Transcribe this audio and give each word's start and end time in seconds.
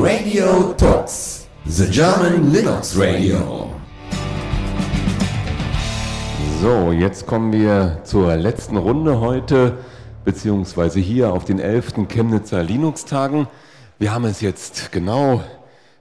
Radio 0.00 0.74
Talks, 0.74 1.48
the 1.66 1.84
German 1.90 2.52
Linux 2.52 2.96
Radio. 2.96 3.68
So, 6.62 6.92
jetzt 6.92 7.26
kommen 7.26 7.52
wir 7.52 7.98
zur 8.04 8.36
letzten 8.36 8.76
Runde 8.76 9.18
heute, 9.18 9.78
beziehungsweise 10.24 11.00
hier 11.00 11.32
auf 11.32 11.44
den 11.44 11.58
11. 11.58 12.06
Chemnitzer 12.08 12.62
Linux-Tagen. 12.62 13.48
Wir 13.98 14.14
haben 14.14 14.24
es 14.24 14.40
jetzt 14.40 14.92
genau 14.92 15.42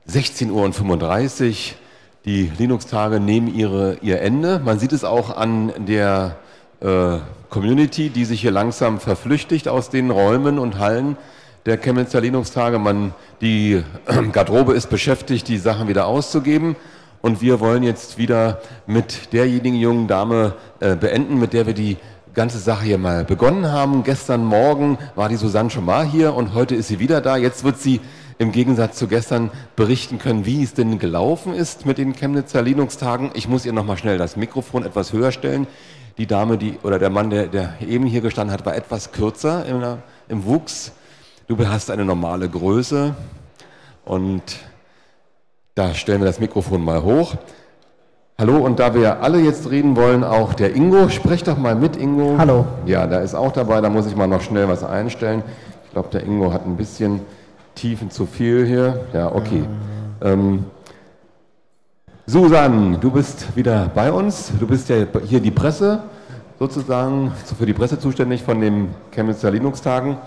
16.35 0.08 1.50
Uhr. 1.50 1.56
Die 2.26 2.52
Linux-Tage 2.56 3.20
nehmen 3.20 3.48
ihre, 3.48 3.98
ihr 4.04 4.22
Ende. 4.22 4.60
Man 4.60 4.78
sieht 4.78 4.94
es 4.94 5.04
auch 5.04 5.36
an 5.36 5.74
der 5.88 6.36
äh, 6.82 7.18
Community, 7.50 8.12
die 8.12 8.26
sich 8.26 8.42
hier 8.42 8.52
langsam 8.52 9.00
verflüchtigt 9.00 9.68
aus 9.68 9.90
den 9.90 10.12
Räumen 10.12 10.60
und 10.60 10.78
Hallen 10.78 11.18
der 11.68 11.78
Chemnitzer 11.78 12.22
Linux-Tage. 12.22 12.80
Die 13.42 13.84
Garderobe 14.32 14.74
ist 14.74 14.90
beschäftigt, 14.90 15.48
die 15.50 15.58
Sachen 15.58 15.88
wieder 15.88 16.08
auszugeben. 16.08 16.76
Und 17.22 17.42
wir 17.42 17.60
wollen 17.60 17.84
jetzt 17.84 18.18
wieder 18.18 18.62
mit 18.88 19.34
derjenigen 19.34 19.78
jungen 19.78 20.08
Dame 20.08 20.54
äh, 20.80 20.96
beenden, 20.96 21.40
mit 21.40 21.52
der 21.52 21.68
wir 21.68 21.74
die 21.74 21.98
ganze 22.34 22.58
Sache 22.58 22.86
hier 22.86 22.98
mal 22.98 23.26
begonnen 23.26 23.70
haben. 23.70 24.04
Gestern 24.04 24.46
Morgen 24.46 24.98
war 25.16 25.28
die 25.28 25.36
Susanne 25.36 25.70
schon 25.70 25.84
mal 25.84 26.06
hier 26.06 26.36
und 26.36 26.54
heute 26.54 26.74
ist 26.74 26.88
sie 26.88 27.00
wieder 27.00 27.20
da. 27.20 27.36
Jetzt 27.36 27.64
wird 27.66 27.80
sie 27.80 28.00
im 28.38 28.52
Gegensatz 28.52 28.98
zu 28.98 29.08
gestern 29.08 29.50
berichten 29.76 30.20
können, 30.20 30.46
wie 30.46 30.64
es 30.64 30.74
denn 30.74 31.00
gelaufen 31.00 31.54
ist 31.54 31.86
mit 31.86 31.98
den 31.98 32.14
Chemnitzer 32.14 32.62
Linux-Tagen. 32.62 33.32
Ich 33.34 33.50
muss 33.50 33.66
ihr 33.66 33.74
nochmal 33.74 33.98
schnell 33.98 34.18
das 34.18 34.38
Mikrofon 34.38 34.86
etwas 34.86 35.12
höher 35.12 35.32
stellen. 35.32 35.68
Die 36.18 36.28
Dame, 36.28 36.58
die, 36.58 36.78
oder 36.84 36.98
der 36.98 37.10
Mann, 37.10 37.30
der, 37.30 37.48
der 37.48 37.74
eben 37.86 38.06
hier 38.06 38.22
gestanden 38.22 38.54
hat, 38.54 38.66
war 38.66 38.76
etwas 38.76 39.12
kürzer 39.12 39.66
im, 39.66 39.84
im 40.30 40.46
Wuchs. 40.46 40.94
Du 41.48 41.58
hast 41.66 41.90
eine 41.90 42.04
normale 42.04 42.50
Größe 42.50 43.16
und 44.04 44.44
da 45.76 45.94
stellen 45.94 46.20
wir 46.20 46.26
das 46.26 46.42
Mikrofon 46.42 46.84
mal 46.84 47.02
hoch. 47.04 47.36
Hallo, 48.38 48.58
und 48.58 48.80
da 48.80 48.94
wir 48.94 49.22
alle 49.24 49.40
jetzt 49.40 49.72
reden 49.72 49.96
wollen, 49.96 50.26
auch 50.26 50.54
der 50.54 50.76
Ingo, 50.76 51.08
sprech 51.08 51.46
doch 51.46 51.58
mal 51.58 51.74
mit, 51.74 51.96
Ingo. 51.96 52.36
Hallo. 52.38 52.66
Ja, 52.86 53.08
da 53.08 53.20
ist 53.20 53.34
auch 53.34 53.54
dabei, 53.54 53.80
da 53.80 53.90
muss 53.90 54.08
ich 54.08 54.16
mal 54.18 54.28
noch 54.28 54.42
schnell 54.42 54.68
was 54.68 54.84
einstellen. 54.84 55.42
Ich 55.86 55.92
glaube, 55.92 56.10
der 56.12 56.26
Ingo 56.26 56.52
hat 56.52 56.66
ein 56.66 56.76
bisschen 56.76 57.22
Tiefen 57.76 58.12
zu 58.12 58.26
viel 58.26 58.66
hier. 58.66 59.06
Ja, 59.14 59.34
okay. 59.34 59.64
Äh. 60.20 60.34
Ähm, 60.34 60.66
Susan, 62.26 63.00
du 63.00 63.10
bist 63.10 63.56
wieder 63.56 63.90
bei 63.96 64.12
uns. 64.12 64.52
Du 64.60 64.68
bist 64.68 64.90
ja 64.90 64.98
hier 65.24 65.40
die 65.40 65.52
Presse, 65.52 66.04
sozusagen, 66.60 67.32
für 67.58 67.66
die 67.66 67.72
Presse 67.72 67.98
zuständig 67.98 68.44
von 68.44 68.60
den 68.60 68.90
Chemnitzer 69.12 69.50
Linux-Tagen. 69.50 70.18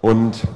Und 0.00 0.46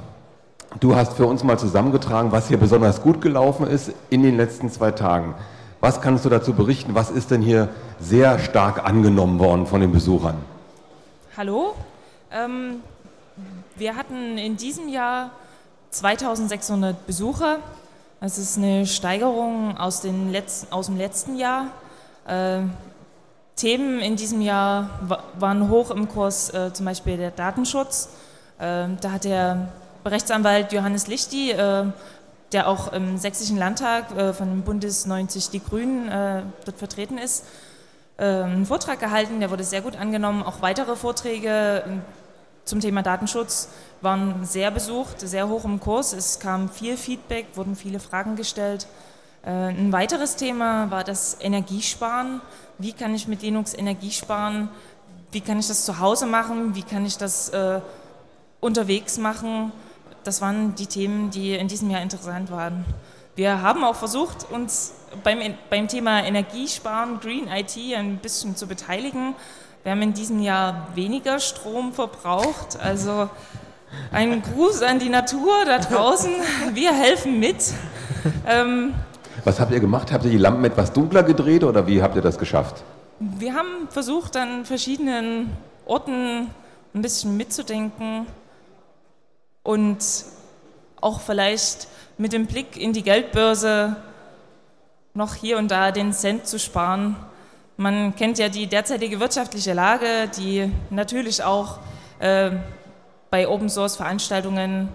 Du 0.81 0.97
hast 0.97 1.15
für 1.15 1.27
uns 1.27 1.45
mal 1.45 1.59
zusammengetragen, 1.59 2.33
was 2.33 2.49
hier 2.49 2.57
besonders 2.57 3.03
gut 3.03 3.21
gelaufen 3.21 3.67
ist 3.67 3.93
in 4.09 4.23
den 4.23 4.37
letzten 4.37 4.71
zwei 4.71 4.91
Tagen. 4.91 5.35
Was 5.81 6.01
kannst 6.01 6.25
du 6.25 6.29
dazu 6.31 6.55
berichten? 6.55 6.95
Was 6.95 7.11
ist 7.11 7.31
denn 7.31 7.43
hier 7.43 7.69
sehr 8.01 8.39
stark 8.39 8.85
angenommen 8.85 9.39
worden 9.39 9.67
von 9.67 9.81
den 9.81 9.93
Besuchern? 9.93 10.37
Hallo. 11.37 11.75
Ähm, 12.31 12.81
wir 13.77 13.97
hatten 13.97 14.39
in 14.39 14.57
diesem 14.57 14.89
Jahr 14.89 15.31
2600 15.91 17.07
Besucher. 17.07 17.59
Das 18.21 18.39
ist 18.39 18.57
eine 18.57 18.87
Steigerung 18.87 19.77
aus, 19.77 20.03
letzten, 20.05 20.73
aus 20.73 20.87
dem 20.87 20.97
letzten 20.97 21.37
Jahr. 21.37 21.67
Äh, 22.27 22.61
Themen 23.57 24.01
in 24.01 24.17
diesem 24.17 24.41
Jahr 24.41 24.89
waren 25.39 25.69
hoch 25.69 25.91
im 25.91 26.09
Kurs, 26.09 26.53
äh, 26.55 26.73
zum 26.73 26.87
Beispiel 26.87 27.19
der 27.19 27.31
Datenschutz. 27.31 28.09
Äh, 28.59 28.89
da 29.01 29.13
hat 29.13 29.25
der 29.25 29.69
Rechtsanwalt 30.05 30.73
Johannes 30.73 31.07
Lichti, 31.07 31.53
äh, 31.53 31.85
der 32.53 32.69
auch 32.69 32.93
im 32.93 33.19
Sächsischen 33.19 33.57
Landtag 33.57 34.17
äh, 34.17 34.33
von 34.33 34.49
dem 34.49 34.63
Bundes 34.63 35.07
90 35.07 35.51
Die 35.51 35.63
Grünen 35.63 36.09
äh, 36.09 36.43
dort 36.65 36.79
vertreten 36.79 37.19
ist, 37.19 37.45
einen 38.19 38.67
Vortrag 38.67 39.01
gehalten, 39.01 39.41
der 39.41 39.51
wurde 39.51 39.65
sehr 39.65 39.81
gut 39.81 39.97
angenommen. 39.97 40.45
Auch 40.45 40.61
weitere 40.61 40.95
Vorträge 40.95 41.83
zum 42.65 42.79
Thema 42.79 43.03
Datenschutz 43.03 43.71
waren 44.01 44.45
sehr 44.45 44.71
besucht, 44.71 45.19
sehr 45.19 45.49
hoch 45.49 45.65
im 45.65 45.81
Kurs. 45.81 46.13
Es 46.13 46.39
kam 46.39 46.69
viel 46.69 46.97
Feedback, 46.97 47.47
wurden 47.55 47.75
viele 47.75 47.99
Fragen 47.99 48.37
gestellt. 48.37 48.87
Ein 49.43 49.91
weiteres 49.93 50.37
Thema 50.37 50.89
war 50.91 51.03
das 51.03 51.39
Energiesparen. 51.41 52.43
Wie 52.79 52.93
kann 52.93 53.13
ich 53.13 53.27
mit 53.27 53.43
Linux 53.43 53.75
Energie 53.75 54.13
sparen? 54.13 54.69
Wie 55.33 55.41
kann 55.41 55.59
ich 55.59 55.67
das 55.67 55.85
zu 55.85 55.99
Hause 55.99 56.27
machen? 56.27 56.77
Wie 56.77 56.83
kann 56.83 57.05
ich 57.07 57.17
das 57.17 57.49
äh, 57.49 57.81
unterwegs 58.63 59.19
machen? 59.19 59.73
das 60.25 60.41
waren 60.41 60.75
die 60.75 60.87
Themen, 60.87 61.31
die 61.31 61.55
in 61.55 61.69
diesem 61.69 61.91
Jahr 61.91 62.03
interessant 62.03 62.51
waren. 62.51 62.85
Wir 63.35 63.63
haben 63.63 63.83
auch 63.85 63.97
versucht, 63.97 64.47
uns 64.51 64.95
beim, 65.25 65.39
beim 65.71 65.89
Thema 65.89 66.25
Energiesparen, 66.25 67.19
Green 67.21 67.49
IT 67.49 67.77
ein 67.97 68.19
bisschen 68.19 68.57
zu 68.57 68.67
beteiligen. 68.67 69.35
Wir 69.83 69.93
haben 69.93 70.03
in 70.03 70.13
diesem 70.13 70.41
Jahr 70.41 70.89
weniger 70.95 71.41
Strom 71.41 71.93
verbraucht. 71.93 72.79
Also 72.81 73.31
ein 74.13 74.43
Gruß 74.43 74.83
an 74.83 74.99
die 74.99 75.09
Natur 75.09 75.65
da 75.67 75.79
draußen. 75.79 76.33
Wir 76.75 76.93
helfen 76.93 77.41
mit. 77.41 77.73
Ähm, 78.47 78.95
Was 79.45 79.59
habt 79.59 79.73
ihr 79.73 79.81
gemacht? 79.81 80.13
Habt 80.13 80.25
ihr 80.25 80.31
die 80.31 80.39
Lampen 80.39 80.65
etwas 80.65 80.93
dunkler 80.93 81.23
gedreht 81.23 81.65
oder 81.65 81.87
wie 81.87 82.03
habt 82.03 82.15
ihr 82.15 82.23
das 82.23 82.39
geschafft? 82.39 82.85
Wir 83.19 83.55
haben 83.55 83.89
versucht, 83.89 84.37
an 84.37 84.65
verschiedenen 84.65 85.51
Orten 85.87 86.49
ein 86.95 87.03
bisschen 87.03 87.37
mitzudenken 87.37 88.27
und 89.63 89.99
auch 91.01 91.21
vielleicht 91.21 91.89
mit 92.19 92.33
dem 92.33 92.47
Blick 92.47 92.77
in 92.77 92.93
die 92.93 93.03
Geldbörse 93.03 93.97
noch 95.15 95.35
hier 95.35 95.59
und 95.59 95.71
da 95.71 95.91
den 95.91 96.13
Cent 96.13 96.47
zu 96.47 96.59
sparen. 96.59 97.17
Man 97.77 98.15
kennt 98.17 98.39
ja 98.39 98.49
die 98.49 98.67
derzeitige 98.67 99.21
wirtschaftliche 99.21 99.73
Lage, 99.73 100.29
die 100.37 100.71
natürlich 100.91 101.43
auch 101.43 101.79
äh, 102.19 102.51
bei 103.31 103.49
Open 103.49 103.69
Source 103.69 103.97
Veranstaltungen 103.97 104.89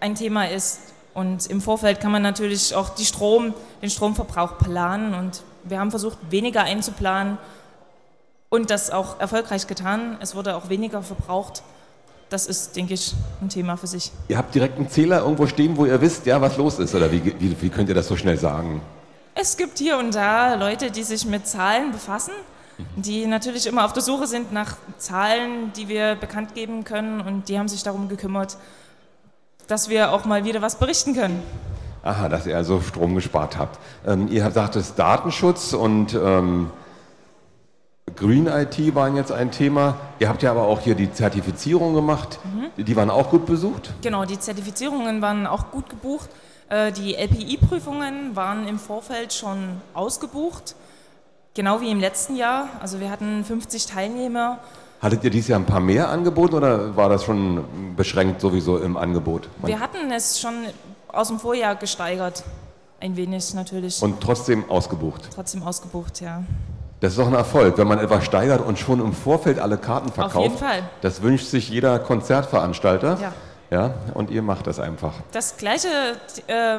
ein 0.00 0.14
Thema 0.14 0.48
ist. 0.48 0.80
Und 1.14 1.46
im 1.46 1.60
Vorfeld 1.60 2.00
kann 2.00 2.12
man 2.12 2.22
natürlich 2.22 2.74
auch 2.74 2.96
Strom, 2.98 3.54
den 3.82 3.90
Stromverbrauch 3.90 4.58
planen. 4.58 5.14
Und 5.14 5.42
wir 5.64 5.80
haben 5.80 5.90
versucht, 5.90 6.18
weniger 6.30 6.62
einzuplanen 6.62 7.38
und 8.50 8.70
das 8.70 8.90
auch 8.90 9.18
erfolgreich 9.18 9.66
getan. 9.66 10.16
Es 10.20 10.34
wurde 10.34 10.56
auch 10.56 10.68
weniger 10.68 11.02
verbraucht 11.02 11.62
das 12.30 12.46
ist, 12.46 12.76
denke 12.76 12.94
ich, 12.94 13.14
ein 13.40 13.48
Thema 13.48 13.76
für 13.76 13.86
sich. 13.86 14.12
Ihr 14.28 14.38
habt 14.38 14.54
direkt 14.54 14.76
einen 14.76 14.88
Zähler 14.88 15.20
irgendwo 15.20 15.46
stehen, 15.46 15.76
wo 15.76 15.86
ihr 15.86 16.00
wisst, 16.00 16.26
ja, 16.26 16.40
was 16.40 16.56
los 16.56 16.78
ist, 16.78 16.94
oder 16.94 17.10
wie, 17.10 17.24
wie, 17.24 17.56
wie 17.60 17.68
könnt 17.70 17.88
ihr 17.88 17.94
das 17.94 18.08
so 18.08 18.16
schnell 18.16 18.38
sagen? 18.38 18.80
Es 19.34 19.56
gibt 19.56 19.78
hier 19.78 19.98
und 19.98 20.14
da 20.14 20.54
Leute, 20.54 20.90
die 20.90 21.02
sich 21.04 21.24
mit 21.24 21.46
Zahlen 21.46 21.92
befassen, 21.92 22.32
die 22.96 23.26
natürlich 23.26 23.66
immer 23.66 23.84
auf 23.84 23.92
der 23.92 24.02
Suche 24.02 24.26
sind 24.26 24.52
nach 24.52 24.76
Zahlen, 24.98 25.72
die 25.76 25.88
wir 25.88 26.16
bekannt 26.16 26.54
geben 26.54 26.84
können 26.84 27.20
und 27.20 27.48
die 27.48 27.58
haben 27.58 27.68
sich 27.68 27.82
darum 27.82 28.08
gekümmert, 28.08 28.56
dass 29.66 29.88
wir 29.88 30.12
auch 30.12 30.24
mal 30.24 30.44
wieder 30.44 30.62
was 30.62 30.76
berichten 30.76 31.14
können. 31.14 31.42
Aha, 32.02 32.28
dass 32.28 32.46
ihr 32.46 32.56
also 32.56 32.80
Strom 32.80 33.14
gespart 33.14 33.58
habt. 33.58 33.78
Ähm, 34.06 34.28
ihr 34.30 34.50
sagt 34.50 34.76
es 34.76 34.94
Datenschutz 34.94 35.72
und 35.72 36.14
ähm, 36.14 36.70
Green 38.16 38.46
IT 38.46 38.94
waren 38.94 39.16
jetzt 39.16 39.32
ein 39.32 39.50
Thema. 39.50 39.96
Ihr 40.18 40.28
habt 40.28 40.42
ja 40.42 40.50
aber 40.50 40.62
auch 40.62 40.80
hier 40.80 40.94
die 40.94 41.12
Zertifizierung 41.12 41.94
gemacht. 41.94 42.38
Mhm. 42.44 42.84
Die 42.84 42.96
waren 42.96 43.10
auch 43.10 43.30
gut 43.30 43.46
besucht? 43.46 43.92
Genau, 44.02 44.24
die 44.24 44.38
Zertifizierungen 44.38 45.22
waren 45.22 45.46
auch 45.46 45.70
gut 45.70 45.88
gebucht. 45.88 46.30
Äh, 46.68 46.92
die 46.92 47.14
LPI-Prüfungen 47.14 48.36
waren 48.36 48.68
im 48.68 48.78
Vorfeld 48.78 49.32
schon 49.32 49.80
ausgebucht, 49.94 50.74
genau 51.54 51.80
wie 51.80 51.90
im 51.90 52.00
letzten 52.00 52.36
Jahr. 52.36 52.68
Also 52.80 53.00
wir 53.00 53.10
hatten 53.10 53.44
50 53.44 53.86
Teilnehmer. 53.86 54.58
Hattet 55.00 55.24
ihr 55.24 55.30
dieses 55.30 55.48
Jahr 55.48 55.60
ein 55.60 55.66
paar 55.66 55.80
mehr 55.80 56.08
angeboten 56.08 56.54
oder 56.56 56.96
war 56.96 57.08
das 57.08 57.24
schon 57.24 57.94
beschränkt 57.96 58.40
sowieso 58.40 58.78
im 58.78 58.96
Angebot? 58.96 59.48
Wir 59.62 59.78
hatten 59.78 60.10
es 60.10 60.40
schon 60.40 60.54
aus 61.06 61.28
dem 61.28 61.38
Vorjahr 61.38 61.76
gesteigert, 61.76 62.42
ein 63.00 63.16
wenig 63.16 63.54
natürlich. 63.54 64.02
Und 64.02 64.20
trotzdem 64.20 64.68
ausgebucht? 64.68 65.28
Trotzdem 65.32 65.62
ausgebucht, 65.62 66.20
ja. 66.20 66.42
Das 67.00 67.12
ist 67.12 67.18
doch 67.18 67.28
ein 67.28 67.34
Erfolg, 67.34 67.78
wenn 67.78 67.86
man 67.86 67.98
etwas 67.98 68.24
steigert 68.24 68.60
und 68.60 68.78
schon 68.78 69.00
im 69.00 69.12
Vorfeld 69.12 69.58
alle 69.58 69.78
Karten 69.78 70.10
verkauft. 70.10 70.36
Auf 70.36 70.42
jeden 70.42 70.58
Fall. 70.58 70.82
Das 71.00 71.22
wünscht 71.22 71.46
sich 71.46 71.68
jeder 71.68 71.98
Konzertveranstalter. 71.98 73.18
Ja. 73.20 73.32
Ja, 73.70 73.94
und 74.14 74.30
ihr 74.30 74.42
macht 74.42 74.66
das 74.66 74.80
einfach. 74.80 75.12
Das 75.32 75.58
gleiche, 75.58 75.88
äh, 76.46 76.78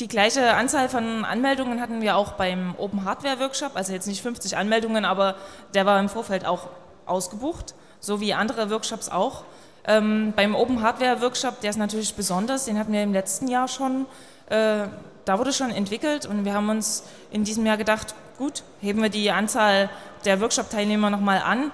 die 0.00 0.08
gleiche 0.08 0.54
Anzahl 0.54 0.88
von 0.88 1.24
Anmeldungen 1.24 1.80
hatten 1.80 2.00
wir 2.00 2.16
auch 2.16 2.32
beim 2.32 2.74
Open 2.76 3.04
Hardware 3.04 3.38
Workshop. 3.38 3.72
Also 3.74 3.92
jetzt 3.92 4.08
nicht 4.08 4.20
50 4.20 4.56
Anmeldungen, 4.56 5.04
aber 5.04 5.36
der 5.74 5.86
war 5.86 6.00
im 6.00 6.08
Vorfeld 6.08 6.44
auch 6.44 6.68
ausgebucht, 7.06 7.74
so 8.00 8.20
wie 8.20 8.34
andere 8.34 8.70
Workshops 8.70 9.08
auch. 9.08 9.44
Ähm, 9.86 10.32
beim 10.34 10.54
Open 10.54 10.82
Hardware 10.82 11.22
Workshop, 11.22 11.60
der 11.60 11.70
ist 11.70 11.76
natürlich 11.76 12.14
besonders, 12.14 12.64
den 12.64 12.78
hatten 12.78 12.92
wir 12.92 13.02
im 13.02 13.12
letzten 13.12 13.46
Jahr 13.46 13.68
schon. 13.68 14.06
Äh, 14.48 14.88
da 15.24 15.38
wurde 15.38 15.52
schon 15.52 15.70
entwickelt 15.70 16.26
und 16.26 16.44
wir 16.44 16.54
haben 16.54 16.68
uns 16.68 17.04
in 17.30 17.44
diesem 17.44 17.64
Jahr 17.64 17.76
gedacht, 17.76 18.14
gut, 18.40 18.62
heben 18.80 19.02
wir 19.02 19.10
die 19.10 19.30
Anzahl 19.30 19.90
der 20.24 20.40
Workshop-Teilnehmer 20.40 21.10
nochmal 21.10 21.42
an 21.44 21.70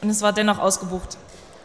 und 0.00 0.08
es 0.08 0.22
war 0.22 0.32
dennoch 0.32 0.58
ausgebucht. 0.58 1.18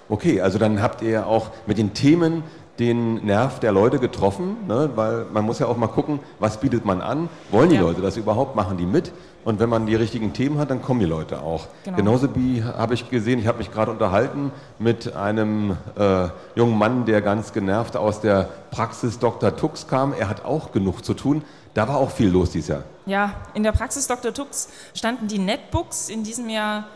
Okay, 0.09 0.41
also 0.41 0.59
dann 0.59 0.81
habt 0.81 1.01
ihr 1.01 1.25
auch 1.27 1.49
mit 1.65 1.77
den 1.77 1.93
Themen 1.93 2.43
den 2.77 3.25
Nerv 3.25 3.61
der 3.61 3.71
Leute 3.71 3.99
getroffen, 3.99 4.57
ne? 4.67 4.91
weil 4.95 5.25
man 5.31 5.45
muss 5.45 5.59
ja 5.59 5.67
auch 5.67 5.77
mal 5.77 5.87
gucken, 5.87 6.19
was 6.39 6.59
bietet 6.59 6.83
man 6.83 7.01
an, 7.01 7.29
wollen 7.51 7.69
die 7.69 7.75
Ja. 7.75 7.81
Leute 7.81 8.01
das 8.01 8.17
überhaupt, 8.17 8.53
machen 8.57 8.75
die 8.75 8.85
mit 8.85 9.13
und 9.45 9.61
wenn 9.61 9.69
man 9.69 9.85
die 9.85 9.95
richtigen 9.95 10.33
Themen 10.33 10.59
hat, 10.59 10.71
dann 10.71 10.81
kommen 10.81 10.99
die 10.99 11.05
Leute 11.05 11.41
auch. 11.41 11.67
Genau. 11.85 11.95
Genauso 11.95 12.35
wie 12.35 12.61
habe 12.65 12.95
ich 12.95 13.09
gesehen, 13.09 13.39
ich 13.39 13.47
habe 13.47 13.59
mich 13.59 13.71
gerade 13.71 13.91
unterhalten 13.91 14.51
mit 14.77 15.15
einem 15.15 15.77
äh, 15.97 16.27
jungen 16.55 16.77
Mann, 16.77 17.05
der 17.05 17.21
ganz 17.21 17.53
genervt 17.53 17.95
aus 17.95 18.19
der 18.19 18.49
Praxis 18.71 19.19
Dr. 19.19 19.55
Tux 19.55 19.87
kam, 19.87 20.11
er 20.11 20.27
hat 20.27 20.43
auch 20.43 20.73
genug 20.73 21.05
zu 21.05 21.13
tun, 21.13 21.43
da 21.77 21.87
war 21.87 21.97
auch 21.97 22.09
viel 22.09 22.29
los 22.29 22.49
dieses 22.49 22.69
Jahr. 22.69 22.83
Ja, 23.05 23.35
in 23.53 23.61
der 23.61 23.71
Praxis 23.71 24.07
Dr. 24.07 24.33
Tux 24.33 24.67
standen 24.95 25.27
die 25.27 25.37
Netbooks 25.37 26.09
in 26.09 26.23
diesem 26.23 26.49
Jahr 26.49 26.87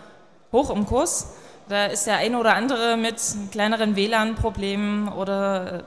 hoch 0.51 0.71
im 0.71 0.87
Kurs. 0.87 1.33
Da 1.69 1.85
ist 1.85 2.07
der 2.07 2.17
eine 2.17 2.39
oder 2.39 2.55
andere 2.55 2.97
mit 2.97 3.15
kleineren 3.51 3.95
WLAN-Problemen 3.95 5.07
oder 5.09 5.71
äh, 5.71 5.83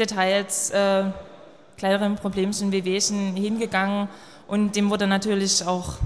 Details, 0.00 0.70
äh, 0.70 1.04
kleineren 1.76 2.16
Problemchen, 2.16 2.72
Wehwehchen 2.72 3.36
hingegangen 3.36 4.08
und 4.48 4.74
dem 4.74 4.90
wurde 4.90 5.06
natürlich 5.06 5.64
auch 5.64 5.98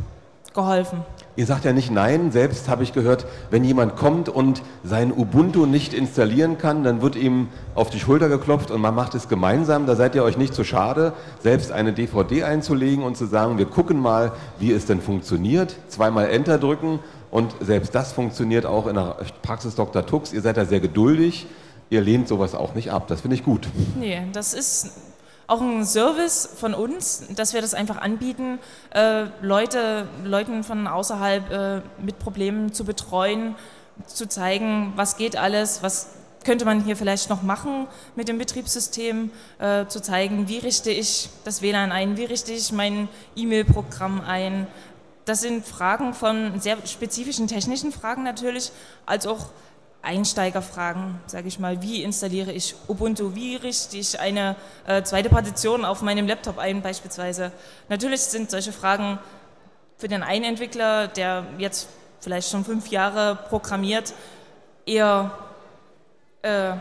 geholfen. 0.54 1.04
Ihr 1.34 1.46
sagt 1.46 1.64
ja 1.64 1.72
nicht 1.72 1.90
nein, 1.90 2.30
selbst 2.30 2.68
habe 2.68 2.82
ich 2.82 2.92
gehört, 2.92 3.26
wenn 3.50 3.64
jemand 3.64 3.96
kommt 3.96 4.28
und 4.28 4.62
sein 4.84 5.10
Ubuntu 5.10 5.64
nicht 5.64 5.94
installieren 5.94 6.58
kann, 6.58 6.84
dann 6.84 7.00
wird 7.00 7.16
ihm 7.16 7.48
auf 7.74 7.88
die 7.88 7.98
Schulter 7.98 8.28
geklopft 8.28 8.70
und 8.70 8.82
man 8.82 8.94
macht 8.94 9.14
es 9.14 9.28
gemeinsam. 9.28 9.86
Da 9.86 9.96
seid 9.96 10.14
ihr 10.14 10.24
euch 10.24 10.36
nicht 10.36 10.54
zu 10.54 10.62
schade, 10.62 11.14
selbst 11.40 11.72
eine 11.72 11.94
DVD 11.94 12.44
einzulegen 12.44 13.02
und 13.02 13.16
zu 13.16 13.24
sagen, 13.24 13.56
wir 13.56 13.64
gucken 13.64 13.98
mal, 13.98 14.32
wie 14.58 14.72
es 14.72 14.84
denn 14.84 15.00
funktioniert. 15.00 15.74
Zweimal 15.88 16.28
Enter 16.28 16.58
drücken 16.58 16.98
und 17.30 17.54
selbst 17.60 17.94
das 17.94 18.12
funktioniert 18.12 18.66
auch 18.66 18.86
in 18.86 18.96
der 18.96 19.16
Praxis 19.40 19.74
Dr. 19.74 20.04
Tux. 20.04 20.34
Ihr 20.34 20.42
seid 20.42 20.58
da 20.58 20.66
sehr 20.66 20.80
geduldig, 20.80 21.46
ihr 21.88 22.02
lehnt 22.02 22.28
sowas 22.28 22.54
auch 22.54 22.74
nicht 22.74 22.92
ab. 22.92 23.08
Das 23.08 23.22
finde 23.22 23.36
ich 23.36 23.42
gut. 23.42 23.68
Nee, 23.98 24.20
das 24.34 24.52
ist 24.52 25.11
auch 25.52 25.60
ein 25.60 25.84
Service 25.84 26.48
von 26.56 26.72
uns, 26.72 27.24
dass 27.36 27.52
wir 27.52 27.60
das 27.60 27.74
einfach 27.74 27.98
anbieten, 27.98 28.58
äh, 28.94 29.26
Leute, 29.42 30.08
Leuten 30.24 30.64
von 30.64 30.86
außerhalb 30.86 31.50
äh, 31.50 31.82
mit 32.02 32.18
Problemen 32.18 32.72
zu 32.72 32.84
betreuen, 32.84 33.54
zu 34.06 34.26
zeigen, 34.26 34.94
was 34.96 35.18
geht 35.18 35.36
alles, 35.36 35.82
was 35.82 36.08
könnte 36.44 36.64
man 36.64 36.82
hier 36.82 36.96
vielleicht 36.96 37.28
noch 37.28 37.42
machen 37.42 37.86
mit 38.16 38.28
dem 38.28 38.38
Betriebssystem, 38.38 39.30
äh, 39.58 39.86
zu 39.86 40.00
zeigen, 40.00 40.48
wie 40.48 40.58
richte 40.58 40.90
ich 40.90 41.28
das 41.44 41.60
WLAN 41.60 41.92
ein, 41.92 42.16
wie 42.16 42.24
richte 42.24 42.52
ich 42.52 42.72
mein 42.72 43.10
E-Mail-Programm 43.36 44.22
ein. 44.22 44.66
Das 45.26 45.42
sind 45.42 45.66
Fragen 45.66 46.14
von 46.14 46.60
sehr 46.60 46.78
spezifischen 46.86 47.46
technischen 47.46 47.92
Fragen 47.92 48.24
natürlich, 48.24 48.72
als 49.04 49.26
auch 49.26 49.50
Einsteigerfragen, 50.02 51.20
sage 51.26 51.48
ich 51.48 51.58
mal. 51.58 51.80
Wie 51.80 52.02
installiere 52.02 52.52
ich 52.52 52.74
Ubuntu? 52.88 53.34
Wie 53.34 53.56
richte 53.56 53.96
ich 53.96 54.18
eine 54.18 54.56
äh, 54.86 55.02
zweite 55.04 55.28
Partition 55.28 55.84
auf 55.84 56.02
meinem 56.02 56.26
Laptop 56.26 56.58
ein, 56.58 56.82
beispielsweise? 56.82 57.52
Natürlich 57.88 58.20
sind 58.20 58.50
solche 58.50 58.72
Fragen 58.72 59.18
für 59.96 60.08
den 60.08 60.24
einen 60.24 60.44
Entwickler, 60.44 61.06
der 61.06 61.46
jetzt 61.58 61.88
vielleicht 62.20 62.50
schon 62.50 62.64
fünf 62.64 62.88
Jahre 62.88 63.38
programmiert, 63.48 64.12
eher 64.86 65.30
äh, 66.42 66.72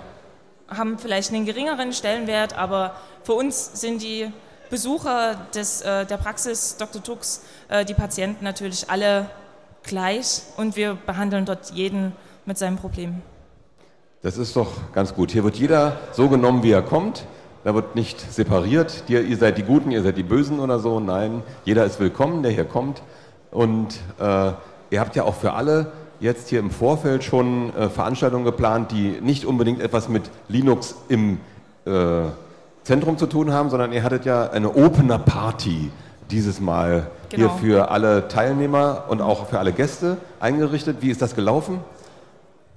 haben 0.68 0.98
vielleicht 0.98 1.32
einen 1.32 1.46
geringeren 1.46 1.94
Stellenwert, 1.94 2.58
aber 2.58 2.96
für 3.24 3.34
uns 3.34 3.80
sind 3.80 4.02
die 4.02 4.32
Besucher 4.72 5.36
des, 5.54 5.82
äh, 5.82 6.06
der 6.06 6.18
Praxis 6.18 6.78
Dr. 6.78 7.04
Tux, 7.04 7.42
äh, 7.68 7.86
die 7.86 7.94
Patienten 7.94 8.44
natürlich 8.44 8.90
alle 8.90 9.30
gleich 9.84 10.42
und 10.58 10.76
wir 10.76 10.96
behandeln 10.96 11.46
dort 11.46 11.72
jeden 11.72 12.14
mit 12.46 12.58
seinem 12.58 12.78
Problem. 12.78 13.22
Das 14.22 14.38
ist 14.38 14.56
doch 14.56 14.68
ganz 14.94 15.14
gut. 15.16 15.32
Hier 15.32 15.44
wird 15.44 15.56
jeder 15.56 15.98
so 16.12 16.30
genommen, 16.30 16.64
wie 16.64 16.72
er 16.72 16.82
kommt. 16.82 17.26
Da 17.64 17.74
wird 17.76 17.96
nicht 17.96 18.20
separiert. 18.32 19.04
Ihr, 19.08 19.22
ihr 19.22 19.38
seid 19.38 19.58
die 19.58 19.64
Guten, 19.64 19.92
ihr 19.92 20.04
seid 20.04 20.18
die 20.18 20.24
Bösen 20.24 20.60
oder 20.60 20.80
so. 20.80 21.00
Nein, 21.00 21.44
jeder 21.64 21.86
ist 21.86 22.00
willkommen, 22.00 22.44
der 22.44 22.52
hier 22.52 22.66
kommt. 22.66 23.02
Und 23.52 24.00
äh, 24.20 24.52
ihr 24.90 25.00
habt 25.00 25.16
ja 25.16 25.24
auch 25.24 25.36
für 25.36 25.54
alle 25.54 25.92
jetzt 26.20 26.50
hier 26.50 26.60
im 26.60 26.70
Vorfeld 26.72 27.24
schon 27.24 27.76
äh, 27.76 27.90
Veranstaltungen 27.90 28.46
geplant, 28.46 28.92
die 28.92 29.20
nicht 29.22 29.46
unbedingt 29.46 29.82
etwas 29.82 30.08
mit 30.08 30.30
Linux 30.48 30.96
im 31.10 31.40
äh, 31.86 32.24
Zentrum 32.84 33.18
zu 33.18 33.26
tun 33.28 33.52
haben, 33.54 33.70
sondern 33.70 33.92
ihr 33.92 34.04
hattet 34.04 34.26
ja 34.26 34.50
eine 34.50 34.76
Opener 34.76 35.20
Party 35.20 35.92
dieses 36.30 36.60
Mal 36.60 37.08
Genau. 37.32 37.58
hier 37.60 37.70
für 37.70 37.92
alle 37.92 38.28
Teilnehmer 38.28 39.06
und 39.08 39.22
auch 39.22 39.48
für 39.48 39.58
alle 39.58 39.72
Gäste 39.72 40.18
eingerichtet. 40.42 40.98
Wie 41.00 41.10
ist 41.10 41.22
das 41.22 41.34
gelaufen? 41.34 41.80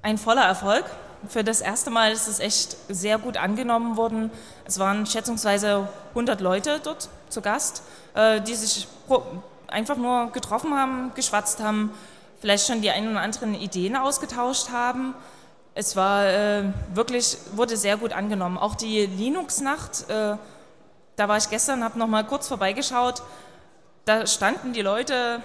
Ein 0.04 0.18
voller 0.18 0.42
Erfolg. 0.44 0.84
Für 1.30 1.42
das 1.42 1.62
erste 1.62 1.88
Mal 1.88 2.12
ist 2.12 2.28
es 2.28 2.38
echt 2.38 2.76
sehr 2.90 3.16
gut 3.16 3.38
angenommen 3.38 3.96
worden. 3.96 4.30
Es 4.66 4.78
waren 4.78 5.06
schätzungsweise 5.06 5.88
100 6.10 6.42
Leute 6.42 6.78
dort 6.84 7.08
zu 7.30 7.40
Gast, 7.40 7.82
äh, 8.12 8.42
die 8.42 8.54
sich 8.54 8.86
einfach 9.66 9.96
nur 9.96 10.30
getroffen 10.30 10.74
haben, 10.74 11.12
geschwatzt 11.14 11.62
haben, 11.62 11.90
vielleicht 12.38 12.66
schon 12.66 12.82
die 12.82 12.90
ein 12.90 13.08
oder 13.08 13.22
anderen 13.22 13.54
Ideen 13.54 13.96
ausgetauscht 13.96 14.68
haben. 14.70 15.14
Es 15.74 15.96
war 15.96 16.26
äh, 16.26 16.64
wirklich, 16.92 17.38
wurde 17.54 17.78
sehr 17.78 17.96
gut 17.96 18.12
angenommen. 18.12 18.58
Auch 18.58 18.74
die 18.74 19.06
Linux-Nacht, 19.06 20.10
äh, 20.10 20.36
da 21.16 21.28
war 21.28 21.38
ich 21.38 21.48
gestern, 21.48 21.82
habe 21.82 21.98
noch 21.98 22.08
mal 22.08 22.26
kurz 22.26 22.46
vorbeigeschaut. 22.46 23.22
Da 24.04 24.26
standen 24.26 24.74
die 24.74 24.82
Leute 24.82 25.40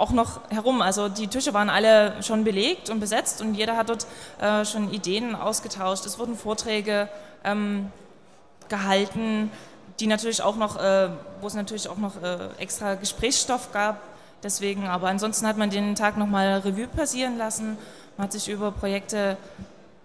auch 0.00 0.10
noch 0.10 0.40
herum. 0.50 0.82
Also 0.82 1.08
die 1.08 1.28
Tische 1.28 1.54
waren 1.54 1.70
alle 1.70 2.22
schon 2.22 2.44
belegt 2.44 2.90
und 2.90 3.00
besetzt 3.00 3.40
und 3.40 3.54
jeder 3.54 3.76
hat 3.76 3.88
dort 3.88 4.06
äh, 4.40 4.64
schon 4.64 4.92
Ideen 4.92 5.34
ausgetauscht. 5.36 6.06
Es 6.06 6.18
wurden 6.18 6.36
Vorträge 6.36 7.08
ähm, 7.44 7.92
gehalten, 8.68 9.50
die 10.00 10.06
natürlich 10.06 10.42
auch 10.42 10.56
noch, 10.56 10.76
äh, 10.82 11.10
wo 11.40 11.46
es 11.46 11.54
natürlich 11.54 11.88
auch 11.88 11.98
noch 11.98 12.22
äh, 12.22 12.48
extra 12.58 12.94
Gesprächsstoff 12.94 13.72
gab. 13.72 14.00
Deswegen, 14.42 14.86
aber 14.86 15.08
ansonsten 15.08 15.46
hat 15.46 15.58
man 15.58 15.68
den 15.68 15.94
Tag 15.94 16.16
nochmal 16.16 16.60
Revue 16.60 16.88
passieren 16.88 17.36
lassen. 17.36 17.76
Man 18.16 18.24
hat 18.24 18.32
sich 18.32 18.48
über 18.48 18.72
Projekte 18.72 19.36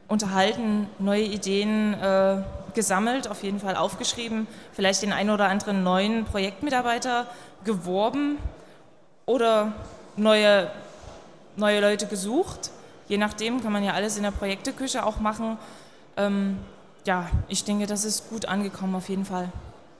unterhalten, 0.09 0.87
neue 0.99 1.23
Ideen 1.23 1.93
äh, 1.93 2.37
gesammelt, 2.73 3.29
auf 3.29 3.43
jeden 3.43 3.59
Fall 3.59 3.77
aufgeschrieben, 3.77 4.47
vielleicht 4.73 5.01
den 5.01 5.13
einen 5.13 5.29
oder 5.29 5.47
anderen 5.47 5.83
neuen 5.83 6.25
Projektmitarbeiter 6.25 7.27
geworben 7.63 8.37
oder 9.25 9.73
neue, 10.15 10.69
neue 11.55 11.81
Leute 11.81 12.07
gesucht. 12.07 12.71
Je 13.07 13.17
nachdem 13.17 13.61
kann 13.61 13.71
man 13.71 13.83
ja 13.83 13.93
alles 13.93 14.17
in 14.17 14.23
der 14.23 14.31
Projekteküche 14.31 15.05
auch 15.05 15.19
machen. 15.19 15.57
Ähm, 16.17 16.57
ja, 17.05 17.27
ich 17.47 17.63
denke, 17.63 17.85
das 17.85 18.05
ist 18.05 18.29
gut 18.29 18.45
angekommen 18.45 18.95
auf 18.95 19.09
jeden 19.09 19.25
Fall. 19.25 19.49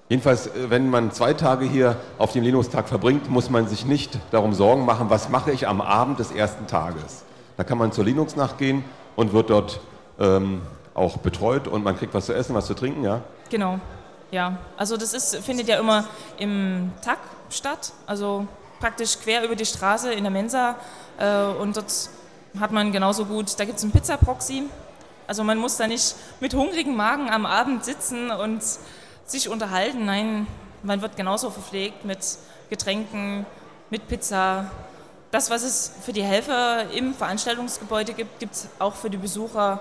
Jedenfalls, 0.10 0.48
äh, 0.48 0.70
wenn 0.70 0.90
man 0.90 1.12
zwei 1.12 1.34
Tage 1.34 1.66
hier 1.66 1.98
auf 2.18 2.32
dem 2.34 2.44
Linux-Tag 2.44 2.88
verbringt, 2.88 3.30
muss 3.30 3.50
man 3.50 3.68
sich 3.68 3.86
nicht 3.86 4.20
darum 4.32 4.54
Sorgen 4.54 4.86
machen, 4.86 5.10
was 5.10 5.30
mache 5.30 5.52
ich 5.52 5.68
am 5.68 5.82
Abend 5.82 6.20
des 6.20 6.32
ersten 6.32 6.68
Tages. 6.68 7.24
Da 7.58 7.64
kann 7.64 7.78
man 7.78 7.92
zur 7.92 8.06
Linux-Nacht 8.06 8.58
gehen 8.58 8.84
und 9.16 9.34
wird 9.34 9.50
dort 9.50 9.80
ähm, 10.20 10.62
auch 10.94 11.18
betreut 11.18 11.68
und 11.68 11.84
man 11.84 11.98
kriegt 11.98 12.14
was 12.14 12.28
zu 12.28 12.34
essen, 12.34 12.56
was 12.56 12.66
zu 12.68 12.74
trinken, 12.74 13.04
ja. 13.04 13.22
Genau, 13.50 13.80
ja. 14.32 14.58
Also 14.78 14.98
das 14.98 15.14
ist, 15.14 15.38
findet 15.38 15.68
ja 15.68 15.80
immer 15.80 16.06
im 16.38 16.92
TAG 17.02 17.18
statt, 17.50 17.94
also 18.08 18.48
praktisch 18.86 19.18
quer 19.20 19.44
über 19.44 19.56
die 19.56 19.66
Straße 19.66 20.14
in 20.14 20.26
der 20.26 20.32
Mensa. 20.32 20.76
Äh, 21.18 21.46
und 21.60 21.76
dort 21.76 21.92
hat 22.60 22.72
man 22.72 22.92
genauso 22.92 23.26
gut, 23.26 23.60
da 23.60 23.66
gibt 23.66 23.80
es 23.80 23.84
einen 23.84 23.92
Pizza-Proxy. 23.92 24.66
Also 25.26 25.44
man 25.44 25.58
muss 25.58 25.78
da 25.78 25.88
nicht 25.88 26.14
mit 26.40 26.54
hungrigem 26.54 26.96
Magen 26.96 27.28
am 27.32 27.48
Abend 27.48 27.84
sitzen 27.84 28.30
und 28.30 28.62
sich 29.26 29.50
unterhalten. 29.50 30.06
Nein, 30.06 30.46
man 30.84 31.02
wird 31.02 31.18
genauso 31.18 31.50
verpflegt 31.50 32.06
mit 32.06 32.20
Getränken, 32.70 33.48
mit 33.90 34.08
Pizza. 34.08 34.70
Das, 35.32 35.50
was 35.50 35.64
es 35.64 35.92
für 36.04 36.14
die 36.14 36.22
Helfer 36.22 36.92
im 36.92 37.16
Veranstaltungsgebäude 37.16 38.14
gibt, 38.14 38.40
gibt 38.40 38.54
es 38.54 38.68
auch 38.78 38.94
für 38.94 39.10
die 39.10 39.18
Besucher 39.18 39.80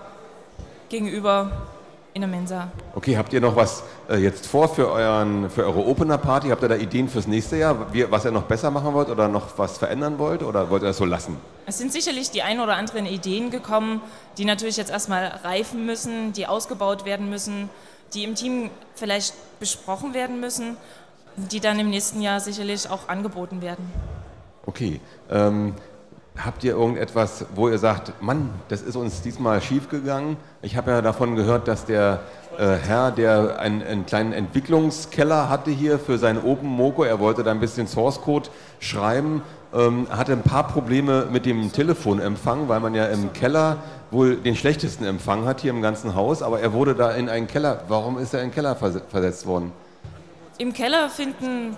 gegenüber 0.88 1.66
in 2.14 2.20
der 2.20 2.30
Mensa. 2.30 2.68
Okay, 2.94 3.16
habt 3.16 3.32
ihr 3.32 3.40
noch 3.40 3.56
was 3.56 3.82
äh, 4.08 4.16
jetzt 4.16 4.46
vor 4.46 4.68
für, 4.68 4.88
euren, 4.90 5.50
für 5.50 5.64
eure 5.64 5.84
Opener-Party? 5.84 6.48
Habt 6.48 6.62
ihr 6.62 6.68
da 6.68 6.76
Ideen 6.76 7.08
fürs 7.08 7.26
nächste 7.26 7.56
Jahr, 7.56 7.92
wie, 7.92 8.08
was 8.08 8.24
ihr 8.24 8.30
noch 8.30 8.44
besser 8.44 8.70
machen 8.70 8.94
wollt 8.94 9.08
oder 9.08 9.26
noch 9.26 9.58
was 9.58 9.78
verändern 9.78 10.18
wollt 10.18 10.44
oder 10.44 10.70
wollt 10.70 10.84
ihr 10.84 10.86
das 10.86 10.96
so 10.96 11.04
lassen? 11.04 11.36
Es 11.66 11.78
sind 11.78 11.92
sicherlich 11.92 12.30
die 12.30 12.42
ein 12.42 12.60
oder 12.60 12.76
anderen 12.76 13.06
Ideen 13.06 13.50
gekommen, 13.50 14.00
die 14.38 14.44
natürlich 14.44 14.76
jetzt 14.76 14.92
erstmal 14.92 15.26
reifen 15.42 15.86
müssen, 15.86 16.32
die 16.32 16.46
ausgebaut 16.46 17.04
werden 17.04 17.28
müssen, 17.28 17.68
die 18.14 18.22
im 18.22 18.36
Team 18.36 18.70
vielleicht 18.94 19.34
besprochen 19.58 20.14
werden 20.14 20.38
müssen, 20.38 20.76
die 21.36 21.58
dann 21.58 21.80
im 21.80 21.90
nächsten 21.90 22.22
Jahr 22.22 22.38
sicherlich 22.38 22.88
auch 22.88 23.08
angeboten 23.08 23.60
werden. 23.60 23.90
Okay. 24.66 25.00
Ähm, 25.30 25.74
Habt 26.36 26.64
ihr 26.64 26.72
irgendetwas, 26.72 27.46
wo 27.54 27.68
ihr 27.68 27.78
sagt, 27.78 28.20
Mann, 28.20 28.50
das 28.68 28.82
ist 28.82 28.96
uns 28.96 29.22
diesmal 29.22 29.62
schiefgegangen? 29.62 30.36
Ich 30.62 30.76
habe 30.76 30.90
ja 30.90 31.00
davon 31.00 31.36
gehört, 31.36 31.68
dass 31.68 31.84
der 31.84 32.22
äh, 32.58 32.74
Herr, 32.74 33.12
der 33.12 33.60
einen, 33.60 33.82
einen, 33.82 34.04
kleinen 34.04 34.32
Entwicklungskeller 34.32 35.48
hatte 35.48 35.70
hier 35.70 36.00
für 36.00 36.18
sein 36.18 36.42
Open 36.42 36.68
Moco, 36.68 37.04
er 37.04 37.20
wollte 37.20 37.44
da 37.44 37.52
ein 37.52 37.60
bisschen 37.60 37.86
Source 37.86 38.20
Code 38.20 38.48
schreiben, 38.80 39.42
ähm, 39.72 40.08
hatte 40.10 40.32
ein 40.32 40.42
paar 40.42 40.66
Probleme 40.66 41.28
mit 41.30 41.46
dem 41.46 41.70
Telefonempfang, 41.72 42.68
weil 42.68 42.80
man 42.80 42.96
ja 42.96 43.06
im 43.06 43.32
Keller 43.32 43.76
wohl 44.10 44.36
den 44.36 44.56
schlechtesten 44.56 45.04
Empfang 45.04 45.44
hat 45.44 45.60
hier 45.60 45.70
im 45.70 45.82
ganzen 45.82 46.16
Haus, 46.16 46.42
aber 46.42 46.58
er 46.58 46.72
wurde 46.72 46.96
da 46.96 47.12
in 47.12 47.28
einen 47.28 47.46
Keller. 47.46 47.84
Warum 47.86 48.18
ist 48.18 48.34
er 48.34 48.42
in 48.42 48.48
den 48.48 48.54
Keller 48.54 48.74
vers 48.74 49.00
versetzt 49.08 49.46
worden? 49.46 49.72
Im 50.58 50.72
Keller 50.72 51.08
finden 51.10 51.76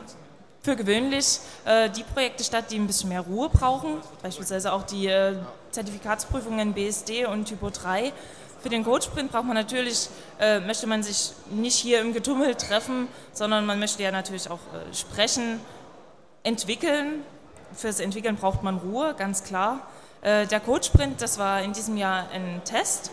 für 0.66 0.74
gewöhnlich 0.74 1.38
äh, 1.64 1.88
die 1.88 2.02
Projekte 2.02 2.42
statt, 2.42 2.64
die 2.72 2.76
ein 2.76 2.88
bisschen 2.88 3.08
mehr 3.08 3.20
Ruhe 3.20 3.48
brauchen, 3.48 4.00
beispielsweise 4.20 4.72
auch 4.72 4.82
die 4.82 5.06
äh, 5.06 5.36
Zertifikatsprüfungen 5.70 6.74
BSD 6.74 7.24
und 7.26 7.44
Typo 7.44 7.70
3. 7.70 8.12
Für 8.62 8.68
den 8.68 8.82
Codesprint 8.82 9.30
braucht 9.30 9.44
man 9.44 9.54
natürlich, 9.54 10.08
äh, 10.40 10.58
möchte 10.58 10.88
man 10.88 11.04
sich 11.04 11.30
nicht 11.50 11.76
hier 11.76 12.00
im 12.00 12.12
Getummel 12.12 12.56
treffen, 12.56 13.06
sondern 13.32 13.64
man 13.64 13.78
möchte 13.78 14.02
ja 14.02 14.10
natürlich 14.10 14.50
auch 14.50 14.58
äh, 14.58 14.92
sprechen, 14.92 15.60
entwickeln. 16.42 17.22
Fürs 17.72 18.00
Entwickeln 18.00 18.34
braucht 18.34 18.64
man 18.64 18.78
Ruhe, 18.78 19.14
ganz 19.16 19.44
klar. 19.44 19.86
Äh, 20.20 20.48
der 20.48 20.58
Codesprint, 20.58 21.22
das 21.22 21.38
war 21.38 21.62
in 21.62 21.74
diesem 21.74 21.96
Jahr 21.96 22.28
ein 22.32 22.60
Test, 22.64 23.12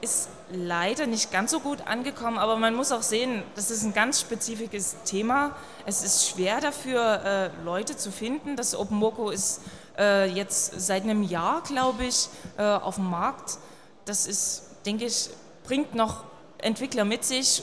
ist 0.00 0.30
leider 0.50 1.06
nicht 1.06 1.32
ganz 1.32 1.50
so 1.50 1.60
gut 1.60 1.86
angekommen, 1.86 2.38
aber 2.38 2.56
man 2.56 2.74
muss 2.74 2.92
auch 2.92 3.02
sehen, 3.02 3.42
das 3.54 3.70
ist 3.70 3.82
ein 3.82 3.94
ganz 3.94 4.20
spezifisches 4.20 4.96
Thema. 5.04 5.56
Es 5.86 6.04
ist 6.04 6.28
schwer 6.28 6.60
dafür, 6.60 7.24
äh, 7.24 7.64
Leute 7.64 7.96
zu 7.96 8.12
finden. 8.12 8.56
Das 8.56 8.74
OpenMoko 8.74 9.30
ist 9.30 9.60
äh, 9.98 10.30
jetzt 10.30 10.80
seit 10.80 11.02
einem 11.02 11.22
Jahr, 11.22 11.62
glaube 11.62 12.04
ich, 12.04 12.28
äh, 12.58 12.62
auf 12.62 12.96
dem 12.96 13.10
Markt. 13.10 13.58
Das 14.04 14.26
ist, 14.26 14.62
denke 14.84 15.06
ich, 15.06 15.30
bringt 15.64 15.94
noch 15.94 16.24
Entwickler 16.58 17.04
mit 17.04 17.24
sich, 17.24 17.62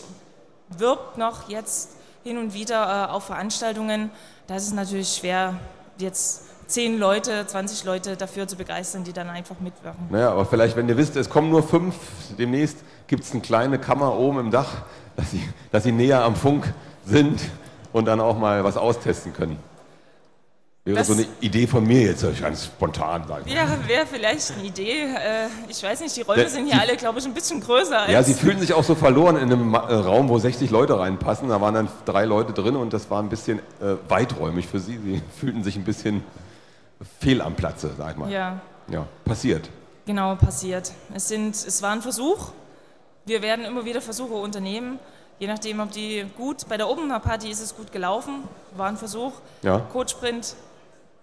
wirbt 0.70 1.18
noch 1.18 1.50
jetzt 1.50 1.92
hin 2.24 2.38
und 2.38 2.54
wieder 2.54 3.08
äh, 3.08 3.12
auf 3.12 3.26
Veranstaltungen. 3.26 4.12
Da 4.48 4.56
ist 4.56 4.68
es 4.68 4.74
natürlich 4.74 5.14
schwer, 5.16 5.58
jetzt 5.98 6.44
10 6.68 6.98
Leute, 7.00 7.46
20 7.48 7.84
Leute 7.84 8.16
dafür 8.18 8.48
zu 8.48 8.56
begeistern, 8.56 9.04
die 9.04 9.14
dann 9.14 9.30
einfach 9.30 9.60
mitwirken. 9.60 10.08
Naja, 10.10 10.32
aber 10.32 10.46
vielleicht, 10.46 10.76
wenn 10.76 10.88
ihr 10.90 10.98
wisst, 10.98 11.16
es 11.16 11.30
kommen 11.30 11.50
nur 11.50 11.64
fünf, 11.64 11.96
demnächst 12.38 12.78
gibt 13.08 13.24
es 13.24 13.32
eine 13.32 13.42
kleine 13.42 13.80
Kammer 13.80 14.18
oben 14.18 14.40
im 14.40 14.52
Dach, 14.52 14.70
dass 15.16 15.32
sie, 15.32 15.48
dass 15.72 15.84
sie 15.84 15.92
näher 15.92 16.24
am 16.24 16.36
Funk 16.36 16.74
sind 17.06 17.40
und 17.92 18.06
dann 18.06 18.20
auch 18.20 18.38
mal 18.38 18.64
was 18.64 18.78
austesten 18.78 19.34
können. 19.34 19.58
Wäre 20.86 20.98
Das- 20.98 21.08
so 21.08 21.14
eine 21.14 21.26
Idee 21.40 21.66
von 21.66 21.86
mir 21.86 22.02
jetzt, 22.02 22.26
ganz 22.42 22.66
spontan. 22.66 23.24
Sag 23.26 23.44
ich 23.46 23.56
mal. 23.56 23.62
Ja, 23.64 23.88
wäre 23.88 24.06
vielleicht 24.06 24.52
eine 24.52 24.64
Idee. 24.68 25.04
Äh, 25.04 25.48
Ich 25.70 25.82
weiß 25.82 26.02
nicht, 26.02 26.14
die 26.18 26.24
Räume 26.24 26.50
sind 26.50 26.66
die- 26.66 26.72
hier 26.74 26.82
alle, 26.82 26.98
glaube 26.98 27.20
ich, 27.20 27.26
ein 27.26 27.34
bisschen 27.34 27.62
größer 27.62 28.00
als. 28.02 28.12
Ja, 28.12 28.22
sie 28.22 28.34
fühlen 28.34 28.60
sich 28.60 28.74
auch 28.74 28.84
so 28.84 28.94
verloren 28.94 29.38
in 29.38 29.44
einem 29.44 29.74
äh, 29.74 29.78
Raum, 29.78 30.28
wo 30.28 30.38
60 30.40 30.72
Leute 30.72 31.00
reinpassen. 31.00 31.48
Da 31.48 31.62
waren 31.62 31.74
dann 31.74 31.88
drei 32.04 32.26
Leute 32.26 32.52
drin 32.52 32.76
und 32.76 32.92
das 32.92 33.10
war 33.10 33.22
ein 33.24 33.30
bisschen 33.30 33.60
äh, 33.60 33.96
weiträumig 34.10 34.68
für 34.68 34.80
sie. 34.82 34.98
Sie 34.98 35.22
fühlten 35.40 35.64
sich 35.64 35.78
ein 35.78 35.86
bisschen 35.86 36.22
fehl 37.20 37.42
am 37.42 37.56
Platze, 37.56 37.92
sag 37.98 38.12
ich 38.12 38.18
mal. 38.18 38.32
Ja, 38.32 38.60
ja 38.88 39.06
passiert. 39.26 39.70
genau, 40.06 40.36
passiert. 40.36 40.92
Es, 41.14 41.28
sind, 41.28 41.56
es 41.56 41.82
war 41.82 41.92
ein 41.92 42.02
Versuch. 42.02 42.52
Wir 43.26 43.42
werden 43.42 43.66
immer 43.66 43.86
wieder 43.86 44.02
Versuche 44.02 44.34
unternehmen. 44.34 45.00
Je 45.40 45.48
nachdem, 45.48 45.80
ob 45.80 45.92
die 45.92 46.26
gut, 46.38 46.68
bei 46.70 46.78
der 46.78 46.90
Open 46.90 47.10
Party 47.22 47.50
ist 47.50 47.60
es 47.62 47.76
gut 47.76 47.92
gelaufen, 47.92 48.44
war 48.76 48.88
ein 48.88 48.98
Versuch. 48.98 49.34
Ja. 49.62 49.80
Codesprint, 49.80 50.56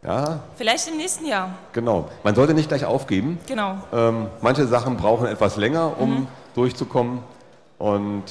Ja, 0.03 0.41
vielleicht 0.57 0.89
im 0.89 0.97
nächsten 0.97 1.27
Jahr. 1.27 1.51
genau. 1.73 2.09
Man 2.25 2.35
sollte 2.35 2.55
nicht 2.55 2.69
gleich 2.69 2.85
aufgeben. 2.85 3.39
Genau. 3.47 3.77
Ähm, 3.93 4.27
manche 4.41 4.67
Sachen 4.67 4.97
brauchen 4.97 5.27
etwas 5.27 5.57
länger, 5.57 5.99
um 6.01 6.27
durchzukommen. 6.55 7.23
Und 7.79 8.25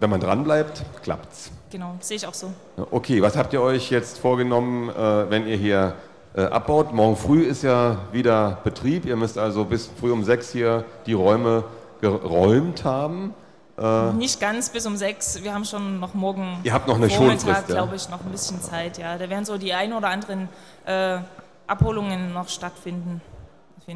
wenn 0.00 0.10
man 0.10 0.20
dran 0.20 0.44
bleibt, 0.44 0.84
klappt's. 1.02 1.50
Genau, 1.70 1.96
sehe 2.00 2.16
ich 2.18 2.26
auch 2.26 2.34
so. 2.34 2.52
Okay, 2.90 3.22
was 3.22 3.36
habt 3.36 3.52
ihr 3.52 3.62
euch 3.62 3.90
jetzt 3.90 4.18
vorgenommen, 4.18 4.90
äh, 4.90 5.30
wenn 5.30 5.46
ihr 5.46 5.56
hier 5.56 5.94
äh, 6.34 6.42
abbaut? 6.42 6.92
Morgen 6.92 7.16
früh 7.16 7.42
ist 7.42 7.62
ja 7.62 7.96
wieder 8.12 8.58
Betrieb. 8.64 9.04
Ihr 9.04 9.16
müsst 9.16 9.38
also 9.38 9.64
bis 9.64 9.90
früh 10.00 10.10
um 10.12 10.24
sechs 10.24 10.50
hier 10.50 10.84
die 11.06 11.12
Räume 11.12 11.64
geräumt 12.00 12.84
haben. 12.84 13.34
Nicht 14.18 14.38
ganz 14.38 14.68
bis 14.68 14.86
um 14.86 14.96
sechs. 14.96 15.42
Wir 15.42 15.54
haben 15.54 15.64
schon 15.64 15.98
noch 15.98 16.12
morgen 16.14 16.58
Ihr 16.62 16.72
habt 16.74 16.86
noch 16.86 16.96
eine 16.96 17.08
Vormittag, 17.08 17.68
ja? 17.68 17.74
glaube 17.74 17.96
ich, 17.96 18.08
noch 18.10 18.20
ein 18.20 18.30
bisschen 18.30 18.60
Zeit. 18.60 18.98
Ja, 18.98 19.16
da 19.16 19.28
werden 19.30 19.44
so 19.44 19.56
die 19.56 19.72
ein 19.72 19.92
oder 19.94 20.08
anderen 20.08 20.48
äh, 20.84 21.18
Abholungen 21.66 22.32
noch 22.34 22.48
stattfinden. 22.48 23.20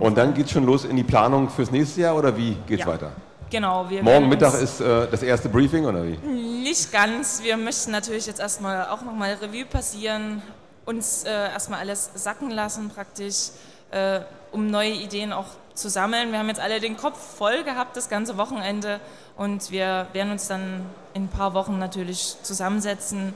Und 0.01 0.17
dann 0.19 0.35
geht's 0.35 0.51
schon 0.51 0.65
los 0.65 0.85
in 0.85 0.97
die 0.97 1.05
Planung 1.05 1.49
fürs 1.51 1.71
nächste 1.71 2.01
Jahr 2.01 2.17
oder 2.17 2.37
wie 2.37 2.57
geht's 2.67 2.81
Ja. 2.81 2.87
weiter? 2.89 3.13
Genau, 3.51 3.87
Morgen 4.03 4.29
Mittag 4.29 4.55
ist 4.61 4.81
äh, 4.81 5.07
das 5.09 5.23
erste 5.23 5.49
Briefing 5.49 5.85
oder 5.85 6.03
wie? 6.05 6.17
Nicht 6.27 6.91
ganz. 6.91 7.43
Wir 7.45 7.57
möchten 7.57 7.93
natürlich 7.93 8.27
jetzt 8.27 8.41
erstmal 8.41 8.89
auch 8.89 9.03
nochmal 9.03 9.35
Revue 9.41 9.65
passieren, 9.67 10.43
uns 10.87 11.25
äh, 11.25 11.31
erstmal 11.31 11.81
alles 11.81 12.11
sacken 12.15 12.51
lassen 12.51 12.91
praktisch, 12.91 13.51
äh, 13.91 14.21
um 14.53 14.71
neue 14.71 14.93
Ideen 14.93 15.33
auch 15.33 15.47
zu 15.75 15.91
sammeln. 15.91 16.33
Wir 16.33 16.39
haben 16.39 16.49
jetzt 16.49 16.61
alle 16.61 16.81
den 16.81 16.97
Kopf 16.97 17.19
voll 17.37 17.63
gehabt 17.65 17.97
das 17.97 18.09
ganze 18.09 18.39
Wochenende 18.39 19.01
und 19.37 19.71
wir 19.71 20.07
werden 20.13 20.33
uns 20.33 20.49
dann 20.49 20.87
in 21.13 21.25
ein 21.25 21.29
paar 21.29 21.53
Wochen 21.53 21.79
natürlich 21.79 22.37
zusammensetzen, 22.43 23.35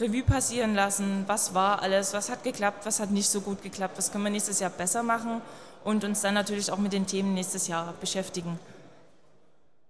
Revue 0.00 0.22
passieren 0.22 0.76
lassen, 0.76 1.24
was 1.26 1.54
war 1.54 1.82
alles, 1.82 2.12
was 2.12 2.30
hat 2.30 2.44
geklappt, 2.44 2.86
was 2.86 3.00
hat 3.00 3.10
nicht 3.10 3.28
so 3.28 3.40
gut 3.40 3.62
geklappt, 3.62 3.98
was 3.98 4.12
können 4.12 4.22
wir 4.22 4.30
nächstes 4.30 4.60
Jahr 4.60 4.70
besser 4.70 5.02
machen 5.02 5.40
und 5.82 6.04
uns 6.04 6.20
dann 6.20 6.34
natürlich 6.34 6.70
auch 6.70 6.78
mit 6.78 6.92
den 6.92 7.06
Themen 7.06 7.34
nächstes 7.34 7.66
Jahr 7.66 7.94
beschäftigen. 8.00 8.60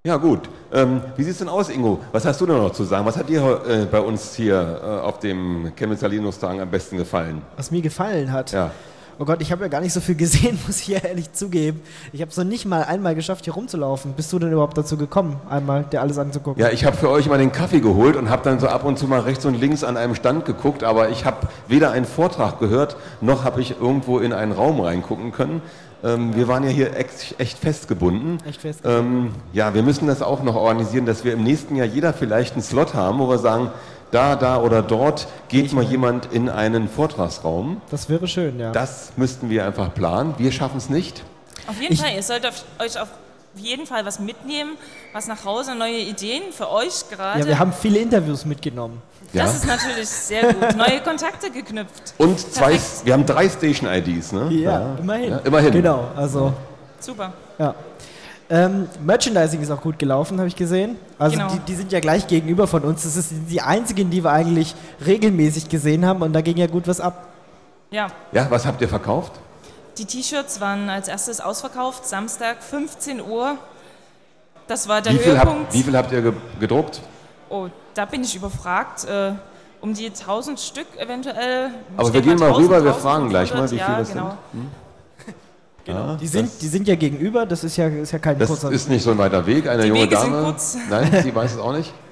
Ja 0.09 0.17
gut. 0.17 0.49
Ähm, 0.73 1.03
wie 1.19 1.23
sieht's 1.23 1.37
denn 1.37 1.51
aus, 1.51 1.69
Ingo? 1.69 2.01
Was 2.13 2.25
hast 2.25 2.41
du 2.41 2.47
denn 2.47 2.57
noch 2.57 2.73
zu 2.73 2.85
sagen? 2.85 3.05
Was 3.05 3.19
hat 3.19 3.29
dir 3.29 3.61
äh, 3.69 3.85
bei 3.85 4.01
uns 4.01 4.35
hier 4.35 4.81
äh, 4.83 5.07
auf 5.07 5.19
dem 5.19 5.73
Chemnitzer 5.77 6.09
Linux-Tagen 6.09 6.63
am 6.63 6.71
besten 6.71 6.97
gefallen? 6.97 7.43
Was 7.59 7.71
mir 7.71 7.83
gefallen 7.83 8.33
hat. 8.33 8.53
Ja. 8.53 8.71
Oh 9.21 9.25
Gott, 9.25 9.43
ich 9.43 9.51
habe 9.51 9.63
ja 9.63 9.69
gar 9.69 9.81
nicht 9.81 9.93
so 9.93 10.01
viel 10.01 10.15
gesehen, 10.15 10.57
muss 10.67 10.81
ich 10.81 10.89
ja 10.89 10.99
ehrlich 10.99 11.33
zugeben. 11.33 11.81
Ich 12.13 12.21
habe 12.21 12.31
es 12.31 12.37
noch 12.37 12.45
nicht 12.45 12.67
mal 12.67 12.85
einmal 12.85 13.17
geschafft, 13.17 13.45
hier 13.45 13.55
rumzulaufen. 13.55 14.13
Bist 14.13 14.33
du 14.33 14.39
denn 14.39 14.53
überhaupt 14.53 14.79
dazu 14.79 14.97
gekommen, 14.97 15.41
einmal 15.51 15.85
dir 15.85 16.01
alles 16.01 16.19
anzugucken? 16.19 16.63
Ja, 16.63 16.71
ich 16.71 16.85
habe 16.85 16.97
für 16.97 17.11
euch 17.11 17.29
mal 17.29 17.39
den 17.39 17.51
Kaffee 17.51 17.81
geholt 17.81 18.15
und 18.15 18.31
habe 18.31 18.45
dann 18.45 18.61
so 18.61 18.69
ab 18.69 18.85
und 18.85 18.97
zu 18.97 19.09
mal 19.09 19.21
rechts 19.21 19.45
und 19.45 19.61
links 19.61 19.83
an 19.83 19.97
einem 19.97 20.15
Stand 20.15 20.45
geguckt, 20.45 20.85
aber 20.85 21.09
ich 21.09 21.25
habe 21.25 21.49
weder 21.67 21.91
einen 21.91 22.07
Vortrag 22.07 22.61
gehört, 22.61 22.97
noch 23.21 23.43
habe 23.43 23.61
ich 23.61 23.81
irgendwo 23.81 24.21
in 24.21 24.33
einen 24.33 24.53
Raum 24.53 24.81
reingucken 24.81 25.33
können. 25.33 25.63
Ähm, 26.05 26.37
wir 26.37 26.47
waren 26.47 26.63
ja 26.63 26.71
hier 26.71 26.97
echt, 26.97 27.35
echt 27.39 27.59
festgebunden. 27.59 28.39
Echt 28.49 28.61
fest. 28.61 28.83
Ähm, 28.85 29.33
ja, 29.53 29.75
wir 29.75 29.83
müssen 29.83 30.07
das 30.07 30.23
auch 30.23 30.45
noch 30.45 30.55
organisieren, 30.55 31.07
dass 31.07 31.25
wir 31.25 31.33
im 31.33 31.43
nächsten 31.43 31.75
Jahr 31.75 31.87
jeder 31.87 32.13
vielleicht 32.13 32.53
einen 32.53 32.63
Slot 32.63 32.95
haben, 32.95 33.19
wo 33.19 33.29
wir 33.29 33.39
sagen, 33.39 33.73
da, 34.11 34.37
da 34.37 34.61
oder 34.61 34.83
dort 34.83 35.29
geht 35.49 35.73
mal 35.73 35.85
jemand 35.85 36.33
in 36.33 36.49
einen 36.49 36.89
Vortragsraum. 36.89 37.81
Das 37.91 38.09
wäre 38.09 38.27
schön, 38.29 38.59
ja. 38.59 38.73
Das 38.73 39.13
müssten 39.17 39.51
wir 39.51 39.65
einfach 39.67 39.93
planen. 39.95 40.35
Wir 40.39 40.53
schaffen 40.53 40.79
es 40.79 40.89
nicht. 40.89 41.25
Auf 41.67 41.81
jeden 41.81 41.93
Ich- 41.95 42.01
Fall, 42.01 42.15
ihr 42.15 42.23
sollt 42.23 42.47
auf, 42.47 42.65
euch 42.79 42.99
auf 42.99 43.09
jeden 43.57 43.87
Fall 43.87 44.07
was 44.07 44.19
mitnehmen, 44.21 44.73
was 45.13 45.27
nach 45.27 45.45
Hause, 45.45 45.75
neue 45.75 45.99
Ideen 45.99 46.53
für 46.53 46.71
euch 46.71 47.09
gerade. 47.11 47.41
ja, 47.41 47.47
wir 47.47 47.59
haben 47.59 47.73
viele 47.73 47.99
Interviews 47.99 48.45
mitgenommen. 48.45 49.03
Ja. 49.35 49.45
das 49.45 49.57
ist 49.57 49.67
natürlich 49.67 50.09
sehr 50.09 50.55
gut. 50.55 50.75
Neue 50.77 51.03
Kontakte 51.03 51.51
geknüpft. 51.51 52.15
Und 52.17 52.39
zwei, 52.41 52.71
Perfekt. 52.71 53.05
wir 53.05 53.13
haben 53.13 53.27
drei 53.27 53.47
Station-IDs, 53.49 54.33
ne? 54.33 54.49
Ja, 54.53 54.97
immerhin. 54.99 55.31
Ja, 55.33 55.39
immerhin. 55.39 55.73
Genau, 55.73 56.09
also, 56.17 56.55
Super. 56.99 57.35
ja. 57.59 57.75
Ähm, 58.51 58.89
Merchandising 59.05 59.61
ist 59.61 59.71
auch 59.71 59.81
gut 59.83 59.99
gelaufen, 59.99 60.39
habe 60.39 60.49
ich 60.49 60.57
gesehen. 60.57 60.97
Also 61.19 61.37
Genau. 61.37 61.51
die, 61.53 61.59
die 61.61 61.75
sind 61.75 61.93
ja 61.93 62.01
gleich 62.01 62.27
gegenüber 62.27 62.67
von 62.67 62.83
uns. 62.83 63.03
Das 63.03 63.17
ist 63.17 63.31
die 63.51 63.61
einzigen, 63.61 64.09
die 64.11 64.25
wir 64.25 64.31
eigentlich 64.33 64.75
regelmäßig 65.05 65.69
gesehen 65.69 66.07
haben 66.07 66.23
und 66.23 66.33
da 66.33 66.41
ging 66.41 66.57
ja 66.57 66.67
gut 66.67 66.89
was 66.89 67.01
ab. 67.01 67.29
Ja, 67.91 68.09
Ja, 68.33 68.47
was 68.51 68.67
habt 68.67 68.81
ihr 68.81 68.89
verkauft? 68.89 69.33
die 69.99 70.05
T-Shirts 70.05 70.61
waren 70.61 70.89
als 70.89 71.09
erstes 71.09 71.41
ausverkauft, 71.41 72.07
Samstag 72.07 72.63
15 72.63 73.21
Uhr. 73.21 73.57
Das 74.69 74.87
war 74.87 75.03
der 75.03 75.13
Wie 75.15 75.19
viel, 75.19 75.33
Höhepunkt. 75.33 75.61
habt, 75.65 75.75
wie 75.75 75.83
viel 75.83 75.97
habt 75.97 76.13
ihr 76.13 76.23
ge 76.23 76.33
gedruckt? 76.61 77.01
Oh, 77.49 77.67
da 77.95 78.05
bin 78.05 78.23
ich 78.23 78.37
überfragt. 78.37 79.05
Äh, 79.07 79.33
um 79.81 79.95
die 79.95 80.07
1000 80.07 80.59
Stück 80.59 80.87
eventuell. 80.99 81.71
Aber 81.97 82.13
wir 82.13 82.21
gehen 82.21 82.39
mal 82.39 82.47
1000, 82.49 82.65
rüber, 82.67 82.85
wir 82.85 82.95
fragen 82.95 83.27
1500, 83.27 83.31
gleich 83.31 83.55
mal, 83.55 83.71
wie 83.71 83.77
ja, 83.77 83.87
viel 83.87 83.95
das 83.97 84.09
genau. 84.13 84.37
sind. 84.53 84.71
Die 86.21 86.27
sind, 86.27 86.51
die 86.61 86.69
sind 86.69 86.87
ja 86.87 86.95
gegenüber, 86.97 87.47
das 87.47 87.65
ist 87.65 87.77
ja, 87.77 87.89
ist 87.89 88.13
ja 88.13 88.19
kein 88.19 88.39
Das 88.39 88.49
kurzer 88.49 88.71
ist 88.71 88.89
nicht 88.91 89.03
so 89.03 89.11
ein 89.11 89.19
weiter 89.19 89.47
Weg. 89.47 89.67
Eine 89.69 89.83
Die 89.83 89.89
junge 89.89 90.03
Wege 90.03 90.17
sind 90.19 90.33
Dame. 90.33 90.45
kurz. 90.45 90.77
Nein, 90.91 91.21
sie 91.23 91.35
weiß 91.35 91.53
es 91.55 91.59
auch 91.59 91.73
nicht. 91.73 91.93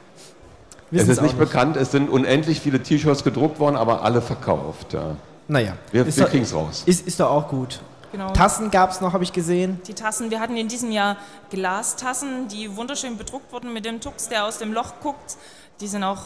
Es 0.92 0.98
wissen's 1.00 1.08
ist 1.10 1.18
auch 1.18 1.22
nicht 1.24 1.38
bekannt, 1.38 1.76
es 1.76 1.90
sind 1.90 2.08
unendlich 2.08 2.60
viele 2.60 2.80
T-Shirts 2.80 3.24
gedruckt 3.24 3.58
worden, 3.58 3.74
aber 3.74 4.02
alle 4.02 4.22
verkauft. 4.22 4.92
Ja. 4.92 5.16
Naja, 5.48 5.72
Wir, 5.90 6.06
ist, 6.06 6.16
wir 6.16 6.24
doch, 6.24 6.30
kriegen 6.30 6.44
es 6.44 6.54
raus. 6.54 6.84
ist, 6.86 7.06
ist 7.08 7.18
doch 7.18 7.28
auch 7.28 7.48
gut. 7.48 7.80
Genau. 8.12 8.32
Tassen 8.32 8.70
gab 8.70 8.92
es 8.92 9.00
noch, 9.00 9.12
habe 9.12 9.24
ich 9.24 9.32
gesehen. 9.32 9.80
Die 9.88 9.94
Tassen, 9.94 10.30
wir 10.30 10.38
hatten 10.38 10.56
in 10.56 10.68
diesem 10.68 10.92
Jahr 10.92 11.16
Glastassen, 11.50 12.46
die 12.48 12.74
wunderschön 12.76 13.18
bedruckt 13.18 13.52
wurden 13.52 13.72
mit 13.72 13.84
dem 13.84 14.00
Tux, 14.00 14.28
der 14.28 14.44
aus 14.44 14.58
dem 14.58 14.72
Loch 14.72 14.92
guckt. 15.02 15.36
Die 15.80 15.88
sind 15.88 16.04
auch 16.04 16.20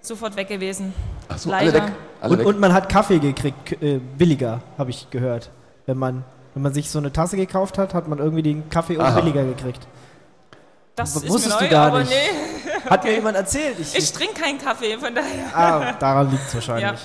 sofort 0.00 0.34
weg 0.34 0.48
gewesen. 0.48 0.94
Ach 1.28 1.36
so, 1.36 1.52
alle 1.52 1.70
weg. 1.72 1.82
Alle 2.22 2.32
Und, 2.32 2.38
weg. 2.38 2.46
und 2.46 2.58
man 2.58 2.72
hat 2.72 2.88
Kaffee 2.88 3.18
gekriegt, 3.18 3.82
äh, 3.82 3.98
billiger, 3.98 4.60
habe 4.78 4.88
ich 4.90 5.08
gehört. 5.10 5.50
Wenn 5.84 5.98
man, 5.98 6.24
wenn 6.60 6.64
man 6.64 6.74
sich 6.74 6.90
so 6.90 6.98
eine 6.98 7.10
Tasse 7.10 7.38
gekauft 7.38 7.78
hat, 7.78 7.94
hat 7.94 8.06
man 8.06 8.18
irgendwie 8.18 8.42
den 8.42 8.68
Kaffee 8.68 8.98
auch 8.98 9.14
billiger 9.14 9.44
gekriegt. 9.44 9.80
Das 10.94 11.14
W- 11.18 11.24
ist 11.26 11.32
wusstest 11.32 11.54
mir 11.58 11.58
du 11.58 11.64
neu, 11.64 11.70
gar 11.70 11.86
aber 11.86 12.00
nicht. 12.00 12.10
nee. 12.10 12.90
Hat 12.90 13.02
mir 13.02 13.14
jemand 13.14 13.34
erzählt. 13.38 13.76
Ich, 13.80 13.94
Ich 13.96 14.12
trinke 14.12 14.34
keinen 14.42 14.58
Kaffee, 14.58 14.98
von 14.98 15.14
daher. 15.14 15.56
ah, 15.56 15.92
daran 15.98 16.30
liegt 16.30 16.46
es 16.46 16.54
wahrscheinlich. 16.54 17.00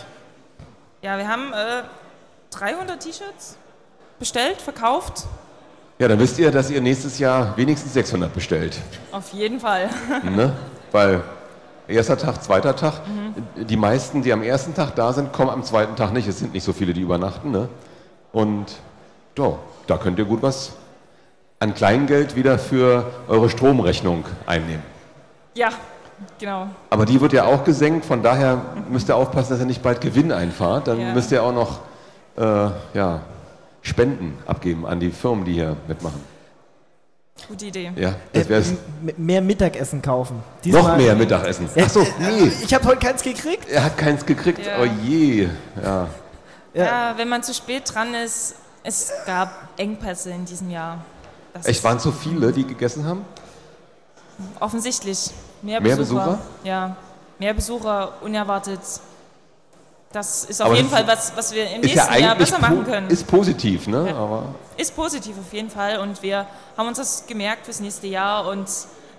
Ja, 1.01 1.17
wir 1.17 1.25
haben 1.29 1.53
äh, 1.53 1.83
300 2.51 2.99
T-Shirts 3.01 3.55
bestellt, 4.19 4.61
verkauft. 4.61 5.23
Ja, 5.99 6.09
dann 6.09 6.19
wisst 6.19 6.37
ihr, 6.37 6.51
dass 6.51 6.69
ihr 6.69 6.81
nächstes 6.81 7.17
Jahr 7.17 7.55
wenigstens 7.55 7.93
600 7.93 8.33
bestellt. 8.33 8.77
Auf 9.13 9.31
jeden 9.31 9.61
Fall. 9.61 9.89
ne? 10.23 10.51
Weil 10.91 11.23
erster 11.87 12.17
Tag, 12.17 12.43
zweiter 12.43 12.75
Tag, 12.75 12.95
die 13.55 13.77
meisten, 13.77 14.21
die 14.21 14.33
am 14.33 14.43
ersten 14.43 14.73
Tag 14.75 14.95
da 14.95 15.13
sind, 15.13 15.31
kommen 15.31 15.49
am 15.49 15.63
zweiten 15.63 15.95
Tag 15.95 16.11
nicht. 16.11 16.27
Es 16.27 16.39
sind 16.39 16.53
nicht 16.53 16.65
so 16.65 16.73
viele, 16.73 16.91
die 16.93 16.99
übernachten. 17.01 17.51
Ne? 17.51 17.69
Und 18.33 18.65
ja, 19.37 19.57
da 19.87 19.97
könnt 19.97 20.19
ihr 20.19 20.25
gut 20.25 20.41
was 20.41 20.71
an 21.59 21.73
Kleingeld 21.73 22.35
wieder 22.35 22.59
für 22.59 23.05
eure 23.27 23.49
Stromrechnung 23.49 24.25
einnehmen. 24.45 24.83
Ja, 25.55 25.69
genau. 26.39 26.67
Aber 26.89 27.05
die 27.05 27.19
wird 27.21 27.33
ja 27.33 27.45
auch 27.45 27.63
gesenkt, 27.63 28.05
von 28.05 28.21
daher 28.21 28.61
müsst 28.89 29.09
ihr 29.09 29.15
aufpassen, 29.15 29.51
dass 29.51 29.59
ihr 29.59 29.65
nicht 29.65 29.81
bald 29.81 30.01
Gewinn 30.01 30.31
einfahrt. 30.31 30.87
Dann 30.87 30.99
Ja. 30.99 31.13
müsst 31.13 31.31
ihr 31.31 31.41
auch 31.43 31.53
noch 31.53 31.79
äh, 32.37 32.69
ja, 32.93 33.21
Spenden 33.81 34.37
abgeben 34.45 34.85
an 34.85 34.99
die 34.99 35.09
Firmen, 35.11 35.45
die 35.45 35.53
hier 35.53 35.77
mitmachen. 35.87 36.21
Gute 37.47 37.65
Idee. 37.67 37.91
Ja, 37.95 38.15
das 38.33 38.49
wäre 38.49 38.61
M- 38.61 38.77
m- 39.07 39.13
mehr 39.25 39.41
Mittagessen 39.41 40.01
kaufen. 40.01 40.37
noch 40.37 40.61
Diesmal- 40.63 40.97
mehr 40.97 41.15
Mittagessen. 41.15 41.69
Achso, 41.77 42.01
nee, 42.19 42.51
Ich 42.63 42.73
habe 42.73 42.85
heute 42.87 42.99
keins 42.99 43.21
gekriegt. 43.21 43.69
er 43.69 43.83
hat 43.85 43.97
keins 43.97 44.25
gekriegt. 44.25 44.65
Ja. 44.65 44.73
Oh 44.81 44.85
je. 45.05 45.47
Ja. 45.81 46.07
Ja. 46.73 47.13
wenn 47.17 47.29
man 47.29 47.43
zu 47.43 47.53
spät 47.53 47.93
dran 47.93 48.13
ist, 48.15 48.55
es 48.85 49.11
gab 49.25 49.49
Engpässe 49.77 50.29
in 50.31 50.45
diesem 50.45 50.69
Jahr. 50.69 51.03
Das 51.53 51.65
Echt, 51.65 51.83
waren 51.83 51.99
so 51.99 52.11
viele, 52.11 52.51
die 52.51 52.65
gegessen 52.65 53.05
haben? 53.05 53.25
offensichtlich. 54.59 55.31
Mehr, 55.61 55.79
Mehr 55.81 55.95
Besucher. 55.95 56.25
Besucher? 56.25 56.39
Ja, 56.63 56.95
mehr 57.39 57.53
Besucher, 57.53 58.13
unerwartet. 58.21 58.79
Das 60.11 60.45
ist 60.45 60.61
auf 60.61 60.67
Aber 60.67 60.75
jeden 60.75 60.89
Fall 60.89 61.07
was, 61.07 61.35
was 61.35 61.53
wir 61.53 61.69
im 61.71 61.81
Ist 61.81 61.95
ja 61.95 62.03
nächsten 62.05 62.23
Jahr 62.23 62.35
besser 62.35 62.59
machen 62.59 62.85
können. 62.85 63.09
Ist 63.09 63.27
positiv, 63.27 63.87
ne? 63.87 64.09
Ja. 64.09 64.15
Aber 64.15 64.55
Ist 64.77 64.95
positiv 64.95 65.35
auf 65.39 65.51
jeden 65.51 65.69
Fall 65.69 65.99
und 65.99 66.21
wir 66.21 66.45
haben 66.77 66.87
uns 66.87 66.97
das 66.97 67.25
gemerkt 67.27 67.65
fürs 67.65 67.79
nächste 67.79 68.07
Jahr 68.07 68.47
und 68.47 68.67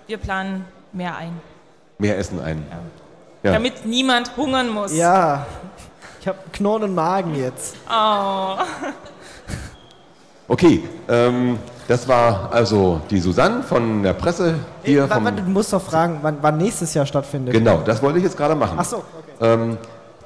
wir 0.07 0.17
planen 0.17 0.65
mehr 0.93 1.15
ein, 1.17 1.39
mehr 1.97 2.17
Essen 2.17 2.39
ein. 2.39 2.65
Ja. 3.43 3.53
damit 3.53 3.85
niemand 3.85 4.35
hungern 4.37 4.69
muss. 4.69 4.93
Ja, 4.93 5.45
ich 6.21 6.27
habe 6.27 6.39
knurrenden 6.53 6.95
Magen 6.95 7.35
jetzt. 7.35 7.75
Oh. 7.89 8.57
Okay, 10.47 10.83
ähm, 11.09 11.59
das 11.87 12.07
war 12.07 12.49
also 12.53 13.01
die 13.09 13.19
Susanne 13.19 13.63
von 13.63 14.03
der 14.03 14.13
Presse 14.13 14.55
hier 14.83 15.03
Ey, 15.03 15.09
wa- 15.09 15.15
vom. 15.15 15.25
wa- 15.25 15.31
du 15.31 15.41
musst 15.43 15.73
doch 15.73 15.81
fragen, 15.81 16.19
wann, 16.21 16.37
wann 16.41 16.57
nächstes 16.57 16.93
Jahr 16.93 17.05
stattfindet. 17.05 17.53
Genau, 17.53 17.81
das 17.85 18.01
wollte 18.01 18.17
ich 18.19 18.23
jetzt 18.23 18.37
gerade 18.37 18.55
machen. 18.55 18.77
Ach 18.79 18.85
so, 18.85 18.97
okay. 18.97 19.03
Ähm, 19.41 19.77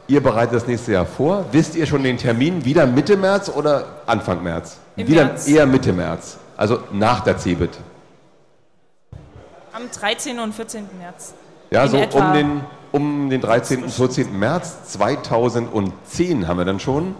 ihr 0.07 0.21
bereitet 0.21 0.55
das 0.55 0.67
nächste 0.67 0.91
Jahr 0.93 1.05
vor. 1.05 1.45
Wisst 1.51 1.75
ihr 1.75 1.85
schon 1.85 2.03
den 2.03 2.17
Termin? 2.17 2.63
Wieder 2.65 2.85
Mitte 2.85 3.17
März 3.17 3.49
oder 3.49 3.85
Anfang 4.05 4.43
März? 4.43 4.77
Im 4.95 5.07
Wieder 5.07 5.25
März. 5.25 5.47
eher 5.47 5.65
Mitte 5.65 5.91
März. 5.93 6.37
Also 6.57 6.79
nach 6.91 7.21
der 7.21 7.37
CeBIT. 7.37 7.71
Am 9.73 9.83
13. 9.91 10.39
und 10.39 10.53
14. 10.53 10.85
März. 10.99 11.33
Ja, 11.71 11.85
In 11.85 11.89
so 11.89 11.97
um 11.97 12.33
den, 12.33 12.61
um 12.91 13.29
den 13.29 13.41
13. 13.41 13.83
und 13.83 13.89
14. 13.91 14.37
März 14.37 14.83
2010 14.87 16.47
haben 16.47 16.57
wir 16.57 16.65
dann 16.65 16.79
schon. 16.79 17.15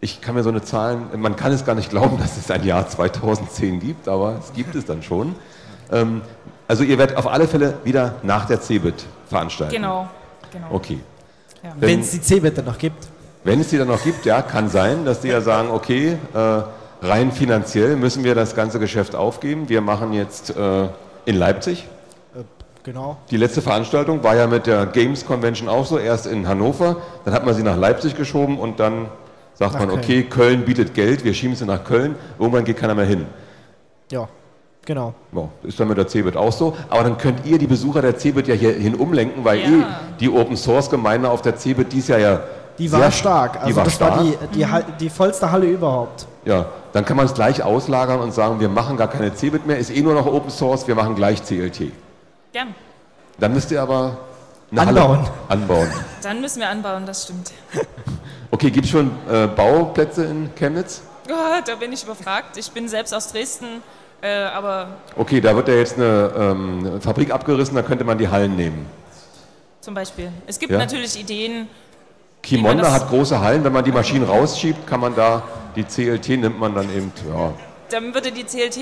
Ich 0.00 0.20
kann 0.20 0.34
mir 0.34 0.42
so 0.42 0.50
eine 0.50 0.62
Zahlen, 0.62 1.06
man 1.16 1.36
kann 1.36 1.52
es 1.52 1.64
gar 1.64 1.74
nicht 1.74 1.90
glauben, 1.90 2.18
dass 2.20 2.36
es 2.36 2.50
ein 2.50 2.64
Jahr 2.64 2.88
2010 2.88 3.80
gibt, 3.80 4.08
aber 4.08 4.36
es 4.38 4.52
gibt 4.52 4.74
es 4.74 4.84
dann 4.84 5.02
schon. 5.02 5.34
Ähm, 5.90 6.22
also 6.68 6.82
ihr 6.82 6.98
werdet 6.98 7.16
auf 7.16 7.26
alle 7.26 7.46
Fälle 7.46 7.74
wieder 7.84 8.16
nach 8.22 8.46
der 8.46 8.60
CeBIT 8.60 9.06
veranstalten. 9.28 9.74
Genau. 9.74 10.08
genau. 10.52 10.66
Okay. 10.70 11.00
Ja. 11.62 11.72
Wenn- 11.78 12.00
es 12.00 12.10
die 12.10 12.20
C-Bitte 12.20 12.62
noch 12.62 12.78
gibt. 12.78 13.08
Wenn 13.44 13.60
es 13.60 13.68
die 13.68 13.78
dann 13.78 13.86
noch 13.86 14.02
gibt, 14.02 14.26
ja, 14.26 14.42
kann 14.42 14.68
sein, 14.68 15.04
dass 15.04 15.20
die 15.20 15.28
ja 15.28 15.40
sagen, 15.40 15.70
okay, 15.70 16.18
äh, 16.34 17.06
rein 17.06 17.30
finanziell 17.30 17.94
müssen 17.94 18.24
wir 18.24 18.34
das 18.34 18.56
ganze 18.56 18.80
Geschäft 18.80 19.14
aufgeben. 19.14 19.68
Wir 19.68 19.80
machen 19.80 20.12
jetzt 20.12 20.50
äh, 20.50 20.88
in 21.26 21.36
Leipzig. 21.36 21.86
Genau. 22.82 23.16
Die 23.30 23.36
letzte 23.36 23.62
Veranstaltung 23.62 24.22
war 24.22 24.36
ja 24.36 24.46
mit 24.46 24.66
der 24.66 24.86
Games 24.86 25.26
Convention 25.26 25.68
auch 25.68 25.86
so, 25.86 25.98
erst 25.98 26.26
in 26.26 26.46
Hannover, 26.46 26.98
dann 27.24 27.34
hat 27.34 27.44
man 27.44 27.52
sie 27.52 27.64
nach 27.64 27.76
Leipzig 27.76 28.14
geschoben 28.14 28.58
und 28.60 28.78
dann 28.78 29.08
sagt 29.58 29.72
Nach 29.74 29.80
man, 29.80 29.90
okay, 29.90 30.22
Köln 30.24 30.64
bietet 30.64 30.94
Geld, 30.94 31.24
wir 31.24 31.34
schieben 31.34 31.56
sie 31.56 31.64
nach 31.64 31.82
Köln, 31.84 32.14
irgendwann 32.38 32.64
geht 32.64 32.76
keiner 32.76 32.94
mehr 32.94 33.06
hin. 33.06 33.26
Ja, 34.12 34.28
genau. 34.84 35.14
Wow, 35.32 35.48
ist 35.62 35.80
dann 35.80 35.88
mit 35.88 35.98
der 35.98 36.06
CeBIT 36.06 36.36
auch 36.36 36.52
so. 36.52 36.76
Aber 36.90 37.02
dann 37.04 37.18
könnt 37.18 37.44
ihr 37.46 37.58
die 37.58 37.66
Besucher 37.66 38.02
der 38.02 38.16
CeBIT 38.18 38.48
ja 38.48 38.54
hierhin 38.54 38.94
umlenken, 38.94 39.44
weil 39.44 39.58
Ja. 39.60 39.66
eh 39.66 39.84
die 40.20 40.30
Open 40.30 40.56
Source 40.56 40.88
Gemeinde 40.90 41.28
auf 41.30 41.42
der 41.42 41.56
CeBIT 41.56 41.92
dies 41.92 42.08
Jahr 42.08 42.18
ja 42.18 42.40
Die 42.78 42.86
sehr 42.88 43.00
war 43.00 43.10
stark. 43.10 43.56
Also 43.56 43.68
die 43.68 43.76
war 43.76 43.84
das 43.84 43.94
stark. 43.94 44.16
war 44.18 44.24
die, 44.24 44.36
die, 44.54 44.66
die 45.00 45.10
vollste 45.10 45.50
Halle 45.50 45.66
überhaupt. 45.66 46.26
Ja, 46.44 46.66
dann 46.92 47.04
kann 47.04 47.16
man 47.16 47.26
es 47.26 47.34
gleich 47.34 47.62
auslagern 47.62 48.20
und 48.20 48.32
sagen, 48.32 48.60
wir 48.60 48.68
machen 48.68 48.96
gar 48.96 49.08
keine 49.08 49.34
CeBIT 49.34 49.66
mehr, 49.66 49.78
ist 49.78 49.90
eh 49.90 50.00
nur 50.02 50.14
noch 50.14 50.26
Open 50.26 50.50
Source, 50.50 50.86
wir 50.86 50.94
machen 50.94 51.14
gleich 51.16 51.42
CLT. 51.42 51.90
Gern. 52.52 52.74
Dann 53.40 53.52
müsst 53.52 53.70
ihr 53.72 53.82
aber 53.82 54.18
eine 54.70 54.80
Anbauen. 54.82 55.18
Halle 55.18 55.30
anbauen. 55.48 55.88
Dann 56.22 56.40
müssen 56.40 56.60
wir 56.60 56.68
anbauen, 56.68 57.04
das 57.06 57.24
stimmt. 57.24 57.50
Okay, 58.50 58.70
gibt 58.70 58.84
es 58.86 58.90
schon 58.92 59.10
äh, 59.30 59.46
Bauplätze 59.46 60.24
in 60.24 60.50
Chemnitz? 60.54 61.02
Oh, 61.28 61.32
da 61.64 61.74
bin 61.74 61.92
ich 61.92 62.02
überfragt. 62.04 62.56
Ich 62.56 62.70
bin 62.70 62.88
selbst 62.88 63.12
aus 63.12 63.32
Dresden, 63.32 63.82
äh, 64.22 64.44
aber 64.44 64.88
Okay, 65.16 65.40
da 65.40 65.54
wird 65.56 65.68
ja 65.68 65.74
jetzt 65.74 65.96
eine 65.96 66.32
ähm, 66.38 67.00
Fabrik 67.00 67.32
abgerissen, 67.32 67.74
da 67.74 67.82
könnte 67.82 68.04
man 68.04 68.16
die 68.18 68.28
Hallen 68.28 68.54
nehmen. 68.56 68.86
zum 69.80 69.94
Beispiel. 69.94 70.30
Es 70.46 70.58
gibt 70.58 70.72
Ja. 70.72 70.78
natürlich 70.78 71.18
Ideen. 71.18 71.68
Kimonda 72.42 72.90
hat 72.92 73.08
große 73.08 73.40
Hallen, 73.40 73.64
wenn 73.64 73.72
man 73.72 73.84
die 73.84 73.90
Maschinen 73.92 74.24
rausschiebt, 74.24 74.86
kann 74.86 75.00
man 75.00 75.14
da, 75.16 75.42
die 75.74 75.82
CLT 75.84 76.28
nimmt 76.40 76.58
man 76.60 76.74
dann 76.74 76.88
eben, 76.94 77.12
ja, 77.28 77.52
Dann 77.90 78.14
würde 78.14 78.30
die 78.32 78.44
CLT 78.44 78.78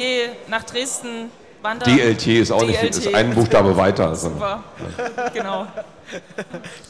nach 0.48 0.64
Dresden 0.64 1.30
wandern. 1.62 1.94
DLT 1.96 2.26
ist 2.26 2.50
auch 2.52 2.62
nicht, 2.64 2.80
DLT. 2.82 2.96
ist 2.98 3.14
ein 3.14 3.34
Buchstabe 3.34 3.74
weiter. 3.76 4.08
Also 4.08 4.28
Super. 4.30 4.62
genau. 5.32 5.66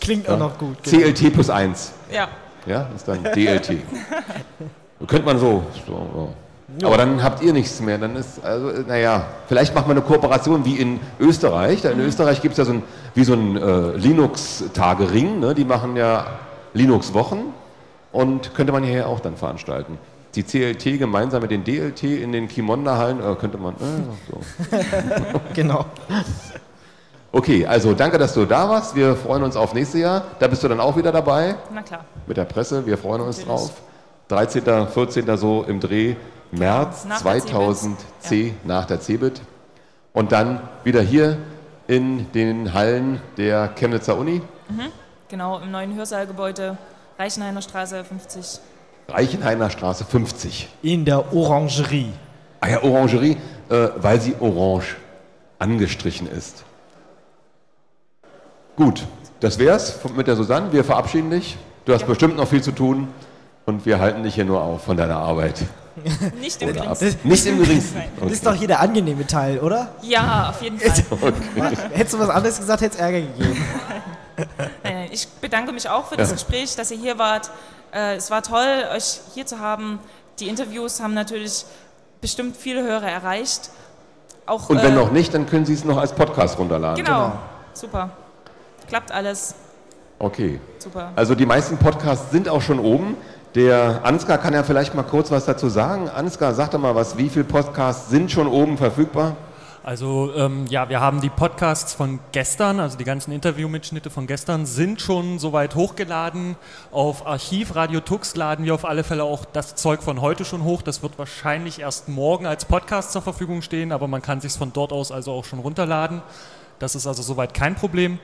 Klingt 0.01 0.29
auch 0.29 0.39
noch 0.39 0.59
gut. 0.59 0.77
Genau. 0.83 1.05
CLT 1.07 1.33
plus 1.33 1.49
1. 1.51 1.93
Ja. 2.13 2.29
Ja, 2.67 2.89
ist 2.95 3.07
dann 3.07 3.23
DLT. 3.23 3.79
Könnte 5.07 5.27
man 5.27 5.39
so. 5.39 5.63
so 5.87 6.33
ja. 6.81 6.87
Aber 6.87 6.97
dann 6.97 7.23
habt 7.23 7.43
ihr 7.43 7.53
nichts 7.53 7.81
mehr. 7.81 7.99
Dann 7.99 8.17
ist, 8.17 8.43
also, 8.45 8.71
naja, 8.87 9.27
vielleicht 9.49 9.75
macht 9.75 9.87
man 9.87 9.97
eine 9.97 10.07
Kooperation 10.07 10.65
wie 10.65 10.77
in 10.77 10.99
Österreich. 11.21 11.83
Da 11.83 11.91
in 11.91 12.01
Österreich 12.01 12.41
gibt 12.41 12.53
es 12.53 12.59
ja 12.59 12.65
so 12.65 12.73
ein, 12.73 12.83
wie 13.15 13.25
so 13.25 13.35
ein 13.35 13.57
äh, 13.57 13.97
Linux-Tagering. 13.97 15.41
Ne? 15.41 15.55
Die 15.55 15.65
machen 15.65 15.97
ja 15.97 16.27
Linux-Wochen 16.73 17.53
und 18.13 18.55
könnte 18.55 18.73
man 18.73 18.83
hier 18.83 19.09
auch 19.09 19.21
dann 19.21 19.37
veranstalten. 19.37 19.99
Die 20.35 20.43
CLT 20.43 20.99
gemeinsam 20.99 21.43
mit 21.43 21.53
den 21.53 21.63
DLT 21.63 22.03
in 22.03 22.33
den 22.33 22.49
Kimonda-Hallen, 22.49 23.21
äh, 23.21 23.35
könnte 23.37 23.59
man. 23.59 23.75
Äh, 23.75 23.87
so. 24.31 24.41
Genau. 25.55 25.85
Okay, 27.35 27.67
also 27.67 27.95
danke, 27.95 28.17
dass 28.17 28.33
du 28.33 28.45
da 28.45 28.69
warst. 28.69 28.95
Wir 28.95 29.17
freuen 29.17 29.43
uns 29.43 29.57
auf 29.57 29.75
nächstes 29.75 30.01
Jahr. 30.01 30.23
Da 30.39 30.47
bist 30.47 30.63
du 30.63 30.69
dann 30.69 30.79
auch 30.79 30.97
wieder 30.97 31.11
dabei. 31.11 31.57
Na 31.75 31.83
klar. 31.83 32.05
mit 32.29 32.37
der 32.37 32.45
Presse. 32.45 32.87
Wir 32.87 32.97
freuen 32.97 33.23
uns 33.23 33.39
Natürlich. 33.39 33.71
drauf. 33.71 33.73
13., 34.29 34.87
14. 34.87 35.37
so 35.37 35.65
im 35.67 35.81
Dreh 35.81 36.15
März 36.53 37.05
Nach 37.07 37.21
der 37.21 37.41
2010 37.41 38.57
nach 38.63 38.85
der 38.87 39.01
CeBIT. 39.01 39.41
Und 40.13 40.31
dann 40.31 40.61
wieder 40.85 41.01
hier 41.01 41.39
in 41.89 42.31
den 42.31 42.73
Hallen 42.73 43.21
der 43.37 43.67
Chemnitzer 43.75 44.17
Uni, 44.17 44.41
Genau, 45.29 45.59
im 45.59 45.73
neuen 45.73 45.93
Hörsaalgebäude, 45.97 46.79
Reichenhainer 47.19 47.63
Straße 47.63 48.05
50. 48.05 48.61
Reichenhainer 49.09 49.71
Straße 49.71 50.05
50. 50.05 50.69
In 50.83 51.05
der 51.05 51.35
Orangerie. 51.35 52.13
Ah 52.61 52.69
ja, 52.69 52.83
Orangerie, 52.85 53.39
äh, 53.71 53.89
weil 53.97 54.21
sie 54.21 54.37
orange 54.39 54.95
angestrichen 55.59 56.29
ist. 56.29 56.63
Gut, 58.77 59.07
das 59.41 59.59
wär's 59.59 59.99
mit 60.17 60.27
der 60.27 60.37
Susanne. 60.37 60.73
Wir 60.73 60.85
verabschieden 60.85 61.31
dich. 61.31 61.57
Du 61.85 61.93
hast 61.93 62.07
bestimmt 62.07 62.37
noch 62.37 62.49
viel 62.49 62.63
zu 62.63 62.73
tun 62.73 63.09
und 63.67 63.87
wir 63.87 63.99
halten 64.01 64.23
dich 64.23 64.35
hier 64.35 64.45
nur 64.45 64.61
auf 64.61 64.85
von 64.85 64.97
deiner 64.97 65.17
Arbeit. 65.17 65.63
Nicht 66.41 66.61
im 66.61 66.73
geringsten. 66.73 67.17
Nicht 67.23 67.47
im 67.47 67.59
geringsten. 67.59 67.99
Nein. 67.99 68.09
Das 68.21 68.33
ist 68.33 68.47
doch 68.47 68.55
hier 68.55 68.67
der 68.67 68.81
angenehme 68.81 69.27
Teil, 69.27 69.61
oder? 69.61 69.93
Ja, 70.03 70.51
auf 70.51 70.61
jeden 70.63 70.79
Fall. 70.81 71.33
Hättest 71.93 72.15
du 72.15 72.19
was 72.19 72.31
anderes 72.31 72.59
gesagt, 72.59 72.81
hätte 72.81 72.95
es 72.95 73.01
Ärger 73.01 73.21
gegeben. 73.21 73.65
Ich 75.13 75.29
bedanke 75.29 75.71
mich 75.73 75.89
auch 75.89 76.07
für 76.07 76.17
das 76.17 76.31
Ja. 76.31 76.35
Gespräch, 76.35 76.75
dass 76.75 76.91
ihr 76.91 76.99
hier 76.99 77.19
wart. 77.19 77.51
Äh, 77.93 78.17
es 78.17 78.31
war 78.33 78.43
toll, 78.43 78.85
euch 78.93 79.21
hier 79.35 79.47
zu 79.47 79.61
haben. 79.61 80.01
Die 80.41 80.49
Interviews 80.49 81.01
haben 81.01 81.15
natürlich 81.15 81.65
bestimmt 82.21 82.57
viele 82.57 82.83
Hörer 82.83 83.09
erreicht. 83.09 83.71
Auch, 84.47 84.69
Und 84.69 84.83
wenn 84.83 84.93
äh, 84.93 84.97
noch 84.97 85.13
nicht, 85.13 85.33
dann 85.33 85.47
können 85.47 85.65
Sie 85.65 85.75
es 85.75 85.85
noch 85.85 85.99
als 85.99 86.13
Podcast 86.13 86.59
runterladen. 86.59 87.05
Genau. 87.05 87.27
Genau. 87.27 87.39
Super. 87.73 88.11
Klappt 88.89 89.13
alles. 89.13 89.55
Okay. 90.19 90.61
Super. 90.79 91.13
Also 91.17 91.35
die 91.35 91.47
meisten 91.47 91.77
Podcasts 91.77 92.31
sind 92.31 92.49
auch 92.49 92.63
schon 92.63 92.79
oben. 92.79 93.17
Der 93.55 94.01
Ansgar 94.05 94.39
kann 94.39 94.53
ja 94.53 94.63
vielleicht 94.63 94.95
mal 94.95 95.03
kurz 95.05 95.31
was 95.31 95.45
dazu 95.45 95.69
sagen. 95.69 96.09
Ansgar, 96.09 96.55
sag 96.55 96.73
doch 96.73 96.79
mal 96.79 96.95
was, 96.95 97.17
wie 97.19 97.29
viele 97.29 97.45
Podcasts 97.45 98.11
sind 98.11 98.31
schon 98.31 98.49
oben 98.49 98.77
verfügbar? 98.77 99.37
Also 99.85 100.33
ähm, 100.35 100.65
ja, 100.71 100.89
wir 100.89 101.01
haben 101.01 101.21
die 101.21 101.29
Podcasts 101.29 101.93
von 101.93 102.19
gestern, 102.33 102.81
also 102.81 102.97
die 102.97 103.05
ganzen 103.05 103.33
Interviewmitschnitte 103.33 104.09
von 104.09 104.27
gestern 104.27 104.65
sind 104.65 105.03
schon 105.03 105.39
soweit 105.39 105.75
hochgeladen. 105.75 106.57
Auf 106.91 107.27
Archiv 107.27 107.77
Radio 107.77 108.01
Tux 108.01 108.35
laden 108.35 108.65
wir 108.65 108.75
auf 108.75 108.87
alle 108.87 109.05
Fälle 109.05 109.25
auch 109.25 109.45
das 109.45 109.75
Zeug 109.75 110.03
von 110.03 110.23
heute 110.23 110.47
schon 110.47 110.65
hoch. 110.65 110.81
Das 110.81 111.03
wird 111.03 111.19
wahrscheinlich 111.19 111.81
erst 111.81 112.09
morgen 112.09 112.47
als 112.47 112.65
Podcast 112.65 113.13
zur 113.13 113.21
Verfügung 113.21 113.61
stehen, 113.61 113.93
aber 113.93 114.09
man 114.09 114.23
kann 114.23 114.41
sich 114.41 114.53
von 114.55 114.73
dort 114.73 114.91
aus 114.91 115.13
also 115.13 115.33
auch 115.33 115.45
schon 115.45 115.59
runterladen. 115.59 116.23
Das 116.79 116.95
ist 116.95 117.07
also 117.07 117.23
soweit 117.23 117.53
kein 117.53 117.75
Problem. 117.75 118.19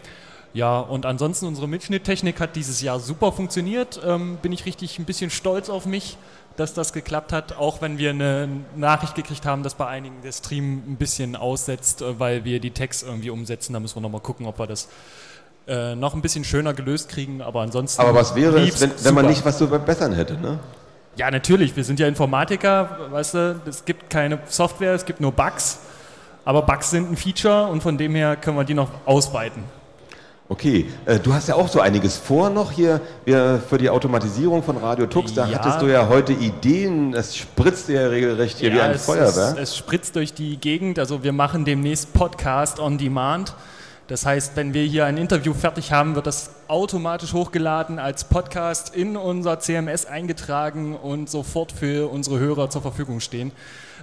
Ja, 0.52 0.80
und 0.80 1.06
ansonsten 1.06 1.46
unsere 1.46 1.68
Mitschnitttechnik 1.68 2.40
hat 2.40 2.56
dieses 2.56 2.82
Jahr 2.82 2.98
super 2.98 3.32
funktioniert. 3.32 4.00
Ähm, 4.04 4.38
bin 4.42 4.52
ich 4.52 4.66
richtig 4.66 4.98
ein 4.98 5.04
bisschen 5.04 5.30
stolz 5.30 5.68
auf 5.68 5.86
mich 5.86 6.16
dass 6.60 6.74
das 6.74 6.92
geklappt 6.92 7.32
hat, 7.32 7.56
auch 7.56 7.80
wenn 7.80 7.98
wir 7.98 8.10
eine 8.10 8.48
Nachricht 8.76 9.14
gekriegt 9.14 9.46
haben, 9.46 9.62
dass 9.62 9.74
bei 9.74 9.86
einigen 9.86 10.20
der 10.22 10.32
Stream 10.32 10.82
ein 10.86 10.96
bisschen 10.96 11.34
aussetzt, 11.34 12.02
äh, 12.02 12.20
weil 12.20 12.44
wir 12.44 12.60
die 12.60 12.70
Tags 12.70 13.02
irgendwie 13.02 13.30
umsetzen. 13.30 13.72
Da 13.72 13.80
müssen 13.80 13.96
wir 13.96 14.02
nochmal 14.02 14.20
gucken, 14.20 14.46
ob 14.46 14.58
wir 14.58 14.66
das 14.66 14.88
äh, 15.66 15.94
noch 15.94 16.14
ein 16.14 16.22
bisschen 16.22 16.44
schöner 16.44 16.74
gelöst 16.74 17.08
kriegen. 17.08 17.40
Aber 17.42 17.62
ansonsten. 17.62 18.02
Aber 18.02 18.14
was 18.14 18.34
wäre 18.34 18.60
es, 18.60 18.80
wenn, 18.80 18.92
wenn 19.02 19.14
man 19.14 19.26
nicht 19.26 19.44
was 19.44 19.58
zu 19.58 19.68
verbessern 19.68 20.12
hätte, 20.12 20.34
ne? 20.34 20.58
Ja, 21.16 21.30
natürlich. 21.30 21.74
Wir 21.74 21.84
sind 21.84 21.98
ja 21.98 22.06
Informatiker, 22.06 23.08
weißt 23.10 23.34
du, 23.34 23.60
es 23.66 23.84
gibt 23.84 24.10
keine 24.10 24.38
Software, 24.46 24.94
es 24.94 25.04
gibt 25.04 25.20
nur 25.20 25.32
Bugs. 25.32 25.80
Aber 26.44 26.62
Bugs 26.62 26.90
sind 26.90 27.10
ein 27.10 27.16
Feature 27.16 27.66
und 27.66 27.82
von 27.82 27.98
dem 27.98 28.14
her 28.14 28.36
können 28.36 28.56
wir 28.56 28.64
die 28.64 28.74
noch 28.74 28.88
ausweiten. 29.06 29.64
Okay, 30.50 30.86
äh, 31.06 31.20
du 31.20 31.32
hast 31.32 31.46
ja 31.46 31.54
auch 31.54 31.68
so 31.68 31.80
einiges 31.80 32.16
vor 32.16 32.50
noch 32.50 32.72
hier 32.72 33.00
für 33.24 33.78
die 33.78 33.88
Automatisierung 33.88 34.64
von 34.64 34.78
Radio 34.78 35.06
Tux. 35.06 35.32
Da 35.32 35.46
ja. 35.46 35.56
hattest 35.56 35.80
du 35.80 35.86
ja 35.86 36.08
heute 36.08 36.32
Ideen. 36.32 37.14
Es 37.14 37.36
spritzt 37.36 37.88
ja 37.88 38.08
regelrecht 38.08 38.58
hier 38.58 38.70
ja, 38.70 38.74
wie 38.74 38.80
ein 38.80 38.90
es, 38.90 39.06
Feuerwerk. 39.06 39.56
Es, 39.56 39.70
es 39.70 39.76
spritzt 39.76 40.16
durch 40.16 40.34
die 40.34 40.56
Gegend. 40.56 40.98
Also 40.98 41.22
wir 41.22 41.32
machen 41.32 41.64
demnächst 41.64 42.12
Podcast 42.14 42.80
on 42.80 42.98
Demand. 42.98 43.54
Das 44.08 44.26
heißt, 44.26 44.56
wenn 44.56 44.74
wir 44.74 44.82
hier 44.82 45.06
ein 45.06 45.18
Interview 45.18 45.54
fertig 45.54 45.92
haben, 45.92 46.16
wird 46.16 46.26
das 46.26 46.50
automatisch 46.66 47.32
hochgeladen 47.32 48.00
als 48.00 48.24
Podcast 48.24 48.92
in 48.92 49.16
unser 49.16 49.60
CMS 49.60 50.04
eingetragen 50.04 50.96
und 50.96 51.30
sofort 51.30 51.70
für 51.70 52.10
unsere 52.10 52.40
Hörer 52.40 52.70
zur 52.70 52.82
Verfügung 52.82 53.20
stehen. 53.20 53.52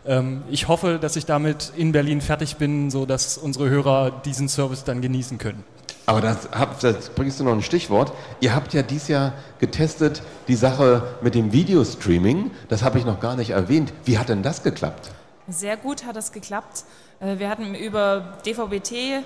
Ähm, 0.06 0.44
ich 0.50 0.70
hoffe, 0.70 0.98
dass 0.98 1.18
ich 1.18 1.26
damit 1.26 1.74
in 1.76 1.92
Berlin 1.92 2.22
fertig 2.22 2.56
bin, 2.56 2.90
sodass 2.90 3.38
unsere 3.38 3.70
Hörer 3.70 4.22
diesen 4.24 4.48
Service 4.48 4.86
dann 4.86 5.02
genießen 5.02 5.40
können. 5.40 5.66
Aber 6.08 6.22
das, 6.22 6.48
das, 6.80 7.10
bringst 7.10 7.38
du 7.41 7.43
noch 7.43 7.52
ein 7.52 7.62
Stichwort. 7.62 8.13
Ihr 8.39 8.56
habt 8.56 8.74
ja 8.74 8.82
dieses 8.82 9.10
Jahr 9.10 9.34
getestet 9.60 10.24
die 10.48 10.56
Sache 10.56 11.17
mit 11.22 11.36
dem 11.36 11.52
Videostreaming. 11.52 12.50
Das 12.70 12.82
habe 12.82 12.98
ich 12.98 13.04
noch 13.04 13.20
gar 13.20 13.36
nicht 13.36 13.50
erwähnt. 13.50 13.91
Wie 14.06 14.17
hat 14.17 14.30
denn 14.30 14.41
das 14.41 14.63
geklappt? 14.63 15.12
Sehr 15.50 15.76
gut 15.76 16.06
hat 16.06 16.15
das 16.15 16.32
geklappt. 16.32 16.86
Äh, 17.20 17.39
wir 17.39 17.50
hatten 17.50 17.76
über 17.76 18.38
DVB-T 18.46 19.22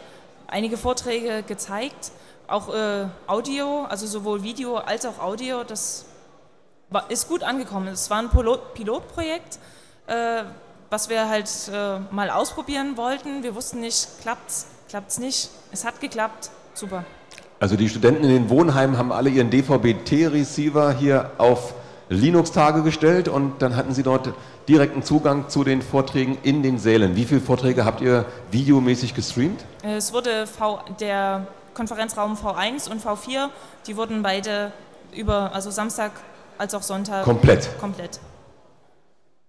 einige 0.48 0.76
Vorträge 0.76 1.44
gezeigt, 1.44 2.12
auch 2.48 2.74
äh, 2.74 3.06
Audio, 3.28 3.84
also 3.84 4.08
sowohl 4.08 4.42
Video 4.42 4.78
als 4.78 5.06
auch 5.06 5.20
Audio. 5.20 5.64
Das 5.64 6.06
ist 7.10 7.28
gut 7.28 7.44
angekommen. 7.44 7.90
Es 7.90 8.10
war 8.10 8.18
ein 8.18 8.32
Pilot, 8.32 8.74
Pilotprojekt, 8.74 9.60
äh, 10.08 10.46
was 10.90 11.10
wir 11.10 11.30
halt 11.30 11.48
mal 12.10 12.32
ausprobieren 12.32 12.98
wollten. 12.98 13.44
Wir 13.44 13.54
wussten 13.54 13.82
nicht, 13.82 14.08
klappt's, 14.22 14.66
klappt's 14.90 15.20
nicht. 15.20 15.52
Es 15.72 15.86
hat 15.86 16.02
geklappt. 16.02 16.50
Super. 16.74 17.04
Also 17.60 17.76
die 17.76 17.90
Studenten 17.90 18.24
in 18.24 18.30
den 18.30 18.50
Wohnheimen 18.50 18.98
haben 18.98 19.12
alle 19.12 19.30
ihren 19.30 19.50
DVB-T-Receiver 19.52 20.94
hier 20.94 21.32
auf 21.38 21.76
Linux-Tage 22.10 22.84
gestellt 22.84 23.28
und 23.28 23.62
dann 23.62 23.76
hatten 23.76 23.94
sie 23.94 24.04
dort 24.04 24.34
direkten 24.68 25.04
Zugang 25.04 25.48
zu 25.48 25.64
den 25.64 25.82
Vorträgen 25.82 26.38
in 26.44 26.64
den 26.64 26.78
Sälen. 26.80 27.16
Wie 27.16 27.26
viele 27.26 27.40
Vorträge 27.40 27.86
habt 27.86 28.02
ihr 28.02 28.26
videomäßig 28.52 29.14
gestreamt? 29.14 29.64
Es 29.84 30.12
wurde 30.12 30.48
v, 30.48 30.80
der 31.00 31.48
Konferenzraum 31.74 32.36
V1 32.36 32.90
und 32.90 33.04
V4, 33.04 33.50
die 33.88 33.96
wurden 33.96 34.24
beide 34.24 34.72
über, 35.16 35.54
also 35.54 35.72
Samstag 35.72 36.12
als 36.58 36.74
auch 36.74 36.84
Sonntag. 36.84 37.24
Komplett. 37.24 37.70
Komplett. 37.80 38.20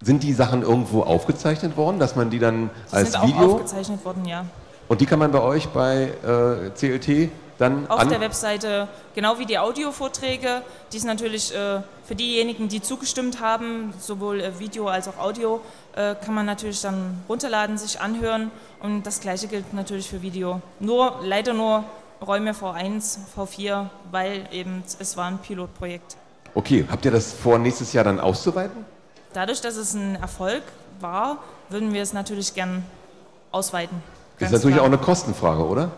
Sind 0.02 0.22
die 0.22 0.32
Sachen 0.32 0.62
irgendwo 0.62 1.02
aufgezeichnet 1.02 1.76
worden, 1.76 1.98
dass 1.98 2.16
man 2.16 2.30
die 2.30 2.38
dann 2.38 2.70
die 2.90 2.94
als 2.94 3.12
sind 3.12 3.22
Video? 3.24 3.36
Auch 3.38 3.54
aufgezeichnet 3.54 4.04
worden, 4.04 4.24
ja. 4.24 4.44
Und 4.88 5.00
die 5.00 5.06
kann 5.06 5.18
man 5.18 5.32
bei 5.32 5.40
euch 5.40 5.68
bei 5.68 6.12
äh, 6.22 6.70
CLT 6.70 7.30
dann 7.62 7.86
auf 7.88 8.08
der 8.08 8.20
Webseite, 8.20 8.88
genau 9.14 9.38
wie 9.38 9.46
die 9.46 9.58
Audiovorträge, 9.58 10.62
die 10.92 10.96
ist 10.96 11.04
natürlich 11.04 11.54
äh, 11.54 11.80
für 12.04 12.14
diejenigen, 12.16 12.68
die 12.68 12.82
zugestimmt 12.82 13.40
haben, 13.40 13.94
sowohl 14.00 14.40
äh, 14.40 14.58
Video 14.58 14.88
als 14.88 15.06
auch 15.06 15.18
Audio, 15.18 15.60
äh, 15.94 16.16
kann 16.16 16.34
man 16.34 16.44
natürlich 16.44 16.80
dann 16.80 17.22
runterladen, 17.28 17.78
sich 17.78 18.00
anhören 18.00 18.50
und 18.80 19.04
das 19.04 19.20
gleiche 19.20 19.46
gilt 19.46 19.72
natürlich 19.74 20.08
für 20.08 20.22
Video. 20.22 20.60
Nur, 20.80 21.20
leider 21.22 21.52
nur 21.52 21.84
Räume 22.20 22.52
V1, 22.52 23.18
V4, 23.36 23.86
weil 24.10 24.48
eben 24.50 24.82
es 24.98 25.16
war 25.16 25.26
ein 25.26 25.38
Pilotprojekt. 25.38 26.16
Okay, 26.54 26.84
habt 26.90 27.04
ihr 27.04 27.10
das 27.10 27.32
vor, 27.32 27.58
nächstes 27.58 27.92
Jahr 27.92 28.04
dann 28.04 28.18
auszuweiten? 28.18 28.84
Dadurch, 29.32 29.60
dass 29.60 29.76
es 29.76 29.94
ein 29.94 30.16
Erfolg 30.16 30.62
war, 31.00 31.38
würden 31.68 31.94
wir 31.94 32.02
es 32.02 32.12
natürlich 32.12 32.54
gern 32.54 32.84
ausweiten. 33.50 34.02
Das 34.38 34.48
ist 34.48 34.52
natürlich 34.52 34.76
klar. 34.76 34.86
auch 34.86 34.92
eine 34.92 34.98
Kostenfrage, 34.98 35.66
oder? 35.66 35.90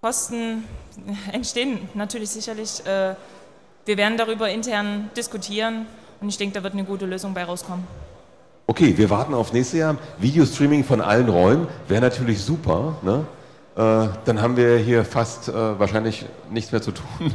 Kosten 0.00 0.64
entstehen 1.32 1.88
natürlich 1.94 2.30
sicherlich. 2.30 2.84
Äh, 2.86 3.14
wir 3.86 3.96
werden 3.96 4.16
darüber 4.16 4.48
intern 4.50 5.10
diskutieren 5.16 5.86
und 6.20 6.28
ich 6.28 6.38
denke, 6.38 6.54
da 6.54 6.62
wird 6.62 6.74
eine 6.74 6.84
gute 6.84 7.06
Lösung 7.06 7.34
bei 7.34 7.44
rauskommen. 7.44 7.86
Okay, 8.66 8.96
wir 8.96 9.10
warten 9.10 9.34
auf 9.34 9.52
nächstes 9.52 9.80
Jahr. 9.80 9.96
Videostreaming 10.18 10.84
von 10.84 11.00
allen 11.00 11.28
Räumen 11.28 11.66
wäre 11.88 12.00
natürlich 12.00 12.40
super. 12.40 12.96
Ne? 13.02 13.24
Äh, 13.76 14.08
dann 14.24 14.40
haben 14.40 14.56
wir 14.56 14.76
hier 14.78 15.04
fast 15.04 15.48
äh, 15.48 15.78
wahrscheinlich 15.78 16.24
nichts 16.50 16.70
mehr 16.70 16.80
zu 16.80 16.92
tun. 16.92 17.34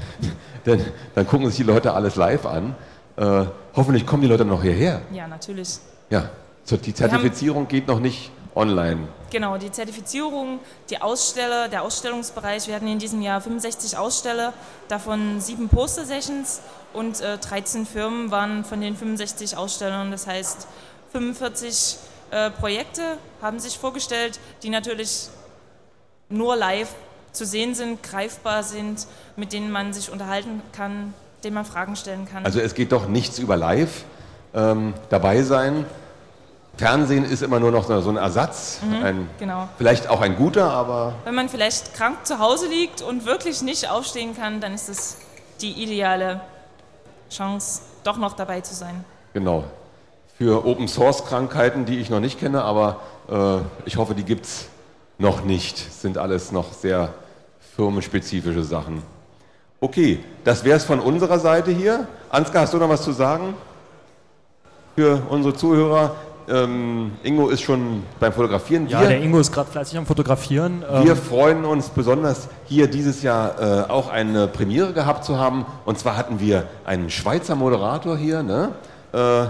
Denn 0.66 0.84
dann 1.14 1.26
gucken 1.26 1.46
sich 1.46 1.56
die 1.56 1.62
Leute 1.62 1.94
alles 1.94 2.16
live 2.16 2.46
an. 2.46 2.74
Äh, 3.16 3.44
hoffentlich 3.76 4.06
kommen 4.06 4.22
die 4.22 4.28
Leute 4.28 4.44
noch 4.44 4.62
hierher. 4.62 5.02
Ja, 5.12 5.28
natürlich. 5.28 5.78
Ja, 6.10 6.30
die 6.70 6.94
Zertifizierung 6.94 7.68
geht 7.68 7.86
noch 7.88 8.00
nicht 8.00 8.30
online. 8.54 9.08
Genau, 9.30 9.56
die 9.56 9.70
Zertifizierung, 9.70 10.60
die 10.90 11.00
Aussteller, 11.00 11.68
der 11.68 11.82
Ausstellungsbereich. 11.82 12.66
Wir 12.66 12.74
hatten 12.74 12.86
in 12.86 12.98
diesem 12.98 13.22
Jahr 13.22 13.40
65 13.40 13.96
Aussteller, 13.96 14.52
davon 14.88 15.40
sieben 15.40 15.68
Poster-Sessions 15.68 16.60
und 16.92 17.20
äh, 17.20 17.38
13 17.38 17.86
Firmen 17.86 18.30
waren 18.30 18.64
von 18.64 18.80
den 18.80 18.96
65 18.96 19.56
Ausstellern. 19.56 20.10
Das 20.10 20.26
heißt, 20.26 20.66
45 21.12 21.96
äh, 22.30 22.50
Projekte 22.50 23.16
haben 23.40 23.58
sich 23.58 23.78
vorgestellt, 23.78 24.38
die 24.62 24.70
natürlich 24.70 25.28
nur 26.28 26.56
live 26.56 26.94
zu 27.32 27.46
sehen 27.46 27.74
sind, 27.74 28.02
greifbar 28.02 28.62
sind, 28.62 29.06
mit 29.36 29.52
denen 29.52 29.70
man 29.70 29.94
sich 29.94 30.10
unterhalten 30.10 30.60
kann, 30.72 31.14
denen 31.42 31.54
man 31.54 31.64
Fragen 31.64 31.96
stellen 31.96 32.28
kann. 32.30 32.44
Also 32.44 32.60
es 32.60 32.74
geht 32.74 32.92
doch 32.92 33.08
nichts 33.08 33.38
über 33.38 33.56
live 33.56 34.04
ähm, 34.54 34.92
dabei 35.08 35.42
sein, 35.42 35.86
Fernsehen 36.76 37.24
ist 37.24 37.42
immer 37.42 37.60
nur 37.60 37.70
noch 37.70 37.84
so 37.84 38.08
ein 38.10 38.16
Ersatz, 38.16 38.80
mhm, 38.82 39.04
ein, 39.04 39.30
genau. 39.38 39.68
vielleicht 39.76 40.08
auch 40.08 40.20
ein 40.20 40.36
guter, 40.36 40.70
aber... 40.70 41.14
Wenn 41.24 41.34
man 41.34 41.48
vielleicht 41.48 41.94
krank 41.94 42.26
zu 42.26 42.38
Hause 42.38 42.66
liegt 42.66 43.02
und 43.02 43.26
wirklich 43.26 43.62
nicht 43.62 43.90
aufstehen 43.90 44.34
kann, 44.34 44.60
dann 44.60 44.72
ist 44.72 44.88
es 44.88 45.18
die 45.60 45.72
ideale 45.72 46.40
Chance, 47.30 47.82
doch 48.04 48.16
noch 48.16 48.32
dabei 48.32 48.62
zu 48.62 48.74
sein. 48.74 49.04
Genau. 49.34 49.64
Für 50.38 50.66
Open-Source-Krankheiten, 50.66 51.84
die 51.84 51.98
ich 51.98 52.10
noch 52.10 52.20
nicht 52.20 52.40
kenne, 52.40 52.62
aber 52.62 53.00
äh, 53.28 53.58
ich 53.84 53.96
hoffe, 53.96 54.14
die 54.14 54.24
gibt 54.24 54.46
es 54.46 54.66
noch 55.18 55.44
nicht. 55.44 55.86
Das 55.86 56.02
sind 56.02 56.18
alles 56.18 56.52
noch 56.52 56.72
sehr 56.72 57.12
firmenspezifische 57.76 58.64
Sachen. 58.64 59.02
Okay, 59.80 60.20
das 60.44 60.64
wäre 60.64 60.76
es 60.76 60.84
von 60.84 61.00
unserer 61.00 61.38
Seite 61.38 61.70
hier. 61.70 62.06
Ansgar, 62.30 62.62
hast 62.62 62.74
du 62.74 62.78
noch 62.78 62.88
was 62.88 63.02
zu 63.02 63.12
sagen? 63.12 63.54
Für 64.94 65.22
unsere 65.28 65.54
Zuhörer, 65.54 66.14
ähm, 66.48 67.12
Ingo 67.22 67.48
ist 67.48 67.62
schon 67.62 68.02
beim 68.20 68.32
Fotografieren. 68.32 68.88
Ja, 68.88 69.00
wir, 69.00 69.08
der 69.08 69.22
Ingo 69.22 69.38
ist 69.38 69.52
gerade 69.52 69.70
fleißig 69.70 69.98
am 69.98 70.06
Fotografieren. 70.06 70.84
Wir 71.02 71.12
ähm, 71.12 71.16
freuen 71.16 71.64
uns 71.64 71.88
besonders, 71.88 72.48
hier 72.66 72.88
dieses 72.88 73.22
Jahr 73.22 73.60
äh, 73.60 73.90
auch 73.90 74.10
eine 74.10 74.48
Premiere 74.48 74.92
gehabt 74.92 75.24
zu 75.24 75.38
haben. 75.38 75.66
Und 75.84 75.98
zwar 75.98 76.16
hatten 76.16 76.40
wir 76.40 76.66
einen 76.84 77.10
Schweizer 77.10 77.54
Moderator 77.54 78.16
hier. 78.16 78.42
Ne? 78.42 78.70
Äh, 79.12 79.46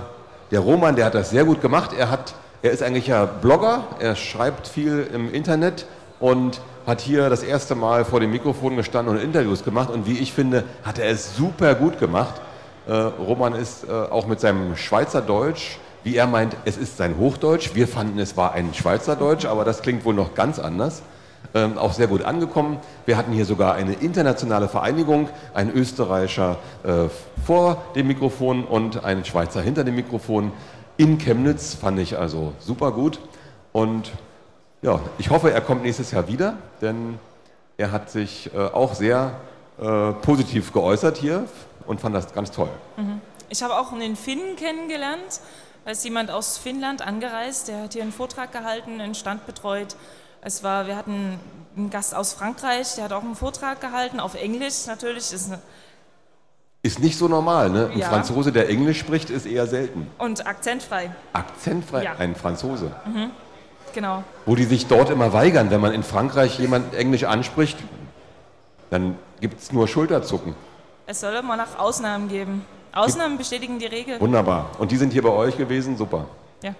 der 0.51 0.61
Roman, 0.61 0.97
der 0.97 1.07
hat 1.07 1.15
das 1.15 1.31
sehr 1.31 1.45
gut 1.45 1.61
gemacht. 1.63 1.93
Er, 1.97 2.11
hat, 2.11 2.35
er 2.63 2.73
ist 2.73 2.83
eigentlich 2.83 3.07
ja 3.07 3.25
Blogger, 3.25 3.85
er 3.99 4.15
schreibt 4.15 4.69
viel 4.69 5.09
im 5.13 5.33
Internet 5.33 5.87
und 6.21 6.61
hat 6.87 7.01
hier 7.01 7.31
das 7.31 7.43
erste 7.43 7.75
Mal 7.75 8.05
vor 8.05 8.21
dem 8.21 8.31
Mikrofon 8.31 8.77
gestanden 8.77 9.17
und 9.17 9.23
Interviews 9.23 9.65
gemacht. 9.65 9.91
Und 9.91 10.07
wie 10.07 10.19
ich 10.19 10.33
finde, 10.33 10.65
hat 10.83 10.99
er 10.99 11.11
es 11.11 11.37
super 11.37 11.75
gut 11.75 11.99
gemacht. 11.99 12.41
Äh, 12.87 12.93
Roman 12.93 13.55
ist 13.55 13.85
äh, 13.85 13.91
auch 13.91 14.27
mit 14.27 14.41
seinem 14.41 14.77
Schweizer 14.77 15.23
Deutsch 15.23 15.79
wie 16.05 16.17
er 16.17 16.27
meint, 16.27 16.57
es 16.65 16.77
ist 16.77 16.97
sein 16.97 17.17
Hochdeutsch. 17.19 17.75
Wir 17.75 17.87
fanden, 17.87 18.19
es 18.19 18.37
war 18.37 18.53
ein 18.53 18.75
Schweizerdeutsch, 18.75 19.45
aber 19.45 19.65
das 19.65 19.83
klingt 19.83 20.05
wohl 20.05 20.15
noch 20.15 20.35
ganz 20.35 20.59
anders. 20.59 21.03
ähm, 21.55 21.77
auch 21.77 21.93
sehr 21.93 22.07
gut 22.07 22.23
angekommen. 22.23 22.79
Wir 23.05 23.17
hatten 23.17 23.33
hier 23.33 23.45
sogar 23.45 23.75
eine 23.75 23.95
internationale 23.95 24.69
Vereinigung, 24.69 25.29
ein 25.53 25.71
Österreicher 25.71 26.57
äh, 26.85 27.09
vor 27.45 27.83
dem 27.95 28.07
Mikrofon 28.07 28.65
und 28.65 29.05
ein 29.05 29.25
Schweizer 29.25 29.61
hinter 29.61 29.85
dem 29.85 29.97
Mikrofon 29.97 30.53
in 30.97 31.19
Chemnitz, 31.19 31.75
fand 31.75 31.99
ich 31.99 32.17
also 32.17 32.53
super 32.59 32.93
gut. 32.93 33.19
Und 33.73 34.13
ja, 34.83 35.01
ich 35.19 35.31
hoffe, 35.31 35.53
er 35.53 35.61
kommt 35.61 35.83
nächstes 35.83 36.13
Jahr 36.13 36.29
wieder, 36.29 36.55
denn 36.81 37.19
er 37.77 37.93
hat 37.93 38.09
sich 38.09 38.51
äh, 38.55 38.59
auch 38.59 38.95
sehr 38.95 39.33
äh, 39.81 40.13
positiv 40.23 40.73
geäußert 40.73 41.19
hier 41.19 41.45
und 41.87 42.01
fand 42.01 42.15
das 42.15 42.33
ganz 42.33 42.51
toll. 42.51 42.69
Ich 43.49 43.63
habe 43.63 43.77
auch 43.79 43.93
einen 43.93 44.17
Finnen 44.17 44.57
kennengelernt. 44.57 45.41
Da 45.85 45.91
ist 45.91 46.05
jemand 46.05 46.31
aus 46.31 46.59
Finnland 46.59 47.03
angereist, 47.03 47.69
der 47.69 47.83
hat 47.83 47.93
hier 47.95 48.03
einen 48.03 48.13
Vortrag 48.13 48.53
gehalten, 48.53 49.01
einen 49.01 49.15
Stand 49.17 49.47
betreut. 49.47 49.97
Es 50.41 50.63
war, 50.63 50.87
wir 50.87 50.97
hatten 50.97 51.41
einen 51.77 51.91
Gast 51.91 52.15
aus 52.15 52.33
Frankreich, 52.33 52.95
der 52.95 53.05
hat 53.05 53.13
auch 53.13 53.23
einen 53.23 53.35
Vortrag 53.35 53.81
gehalten, 53.81 54.21
auf 54.21 54.35
Englisch 54.35 54.87
natürlich. 54.87 55.33
Ist 55.33 55.49
eine, 55.49 55.61
Ist 56.85 56.99
nicht 57.01 57.17
so 57.19 57.27
normal, 57.29 57.71
ne? 57.71 57.91
Ein 57.93 57.99
Ja. 57.99 58.09
Franzose, 58.09 58.53
der 58.53 58.69
Englisch 58.69 58.99
spricht, 59.01 59.31
ist 59.31 59.47
eher 59.47 59.67
selten. 59.67 60.09
und 60.19 60.47
akzentfrei, 60.47 61.11
Akzentfrei, 61.33 62.05
Ja. 62.05 62.13
ein 62.19 62.35
Franzose. 62.37 62.91
genau. 63.93 64.23
Wo 64.47 64.55
die 64.55 64.65
sich 64.65 64.87
dort 64.87 65.11
immer 65.11 65.33
weigern, 65.33 65.71
wenn 65.71 65.81
man 65.81 65.93
in 65.93 66.03
Frankreich 66.05 66.59
jemand 66.61 66.95
Englisch 66.95 67.25
anspricht, 67.25 67.77
dann 68.91 69.17
gibt 69.41 69.61
es 69.61 69.73
nur 69.73 69.89
Schulterzucken. 69.89 70.55
Es 71.07 71.21
soll 71.21 71.35
immer 71.35 71.57
nach 71.57 71.79
Ausnahmen 71.79 72.29
geben. 72.29 72.65
Ausnahmen 72.93 73.37
bestätigen 73.37 73.79
die 73.79 73.87
Regel. 73.87 74.21
Wunderbar. 74.21 74.71
Und 74.79 74.93
die 74.93 74.97
sind 74.97 75.13
hier 75.13 75.23
bei 75.23 75.31
euch 75.31 75.57
gewesen? 75.57 75.97
Super. 75.97 76.27
Ja. 76.63 76.75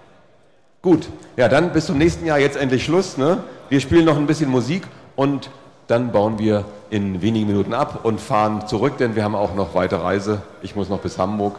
Gut, 0.81 1.09
ja, 1.35 1.49
dann 1.49 1.73
bis 1.73 1.87
zum 1.87 1.97
nächsten 1.97 2.25
Jahr 2.25 2.39
jetzt 2.39 2.55
endlich 2.55 2.85
Schluss. 2.85 3.17
Ne? 3.17 3.43
Wir 3.69 3.81
spielen 3.81 4.05
noch 4.05 4.15
ein 4.15 4.27
bisschen 4.27 4.49
Musik 4.49 4.83
und 5.15 5.49
dann 5.87 6.11
bauen 6.11 6.39
wir 6.39 6.63
in 6.89 7.21
wenigen 7.21 7.47
Minuten 7.47 7.73
ab 7.73 8.01
und 8.03 8.21
fahren 8.21 8.67
zurück, 8.67 8.97
denn 8.97 9.15
wir 9.15 9.23
haben 9.23 9.35
auch 9.35 9.55
noch 9.55 9.75
weite 9.75 10.01
Reise. 10.01 10.41
Ich 10.61 10.75
muss 10.75 10.87
noch 10.87 10.99
bis 10.99 11.17
Hamburg 11.17 11.57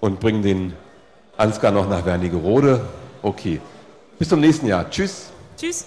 und 0.00 0.20
bringen 0.20 0.42
den 0.42 0.74
Ansgar 1.36 1.72
noch 1.72 1.88
nach 1.88 2.04
Wernigerode. 2.04 2.82
Okay, 3.22 3.60
bis 4.18 4.28
zum 4.28 4.40
nächsten 4.40 4.66
Jahr. 4.66 4.88
Tschüss. 4.90 5.30
Tschüss. 5.56 5.86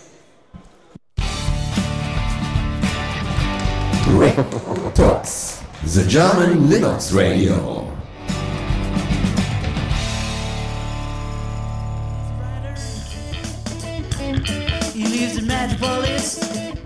Talks, 4.96 5.60
the 5.96 6.06
German 6.06 6.68
Linux 6.68 7.16
Radio. 7.16 7.86
He 14.92 15.06
lives 15.06 15.38
in 15.38 15.48
Metropolis, 15.48 16.57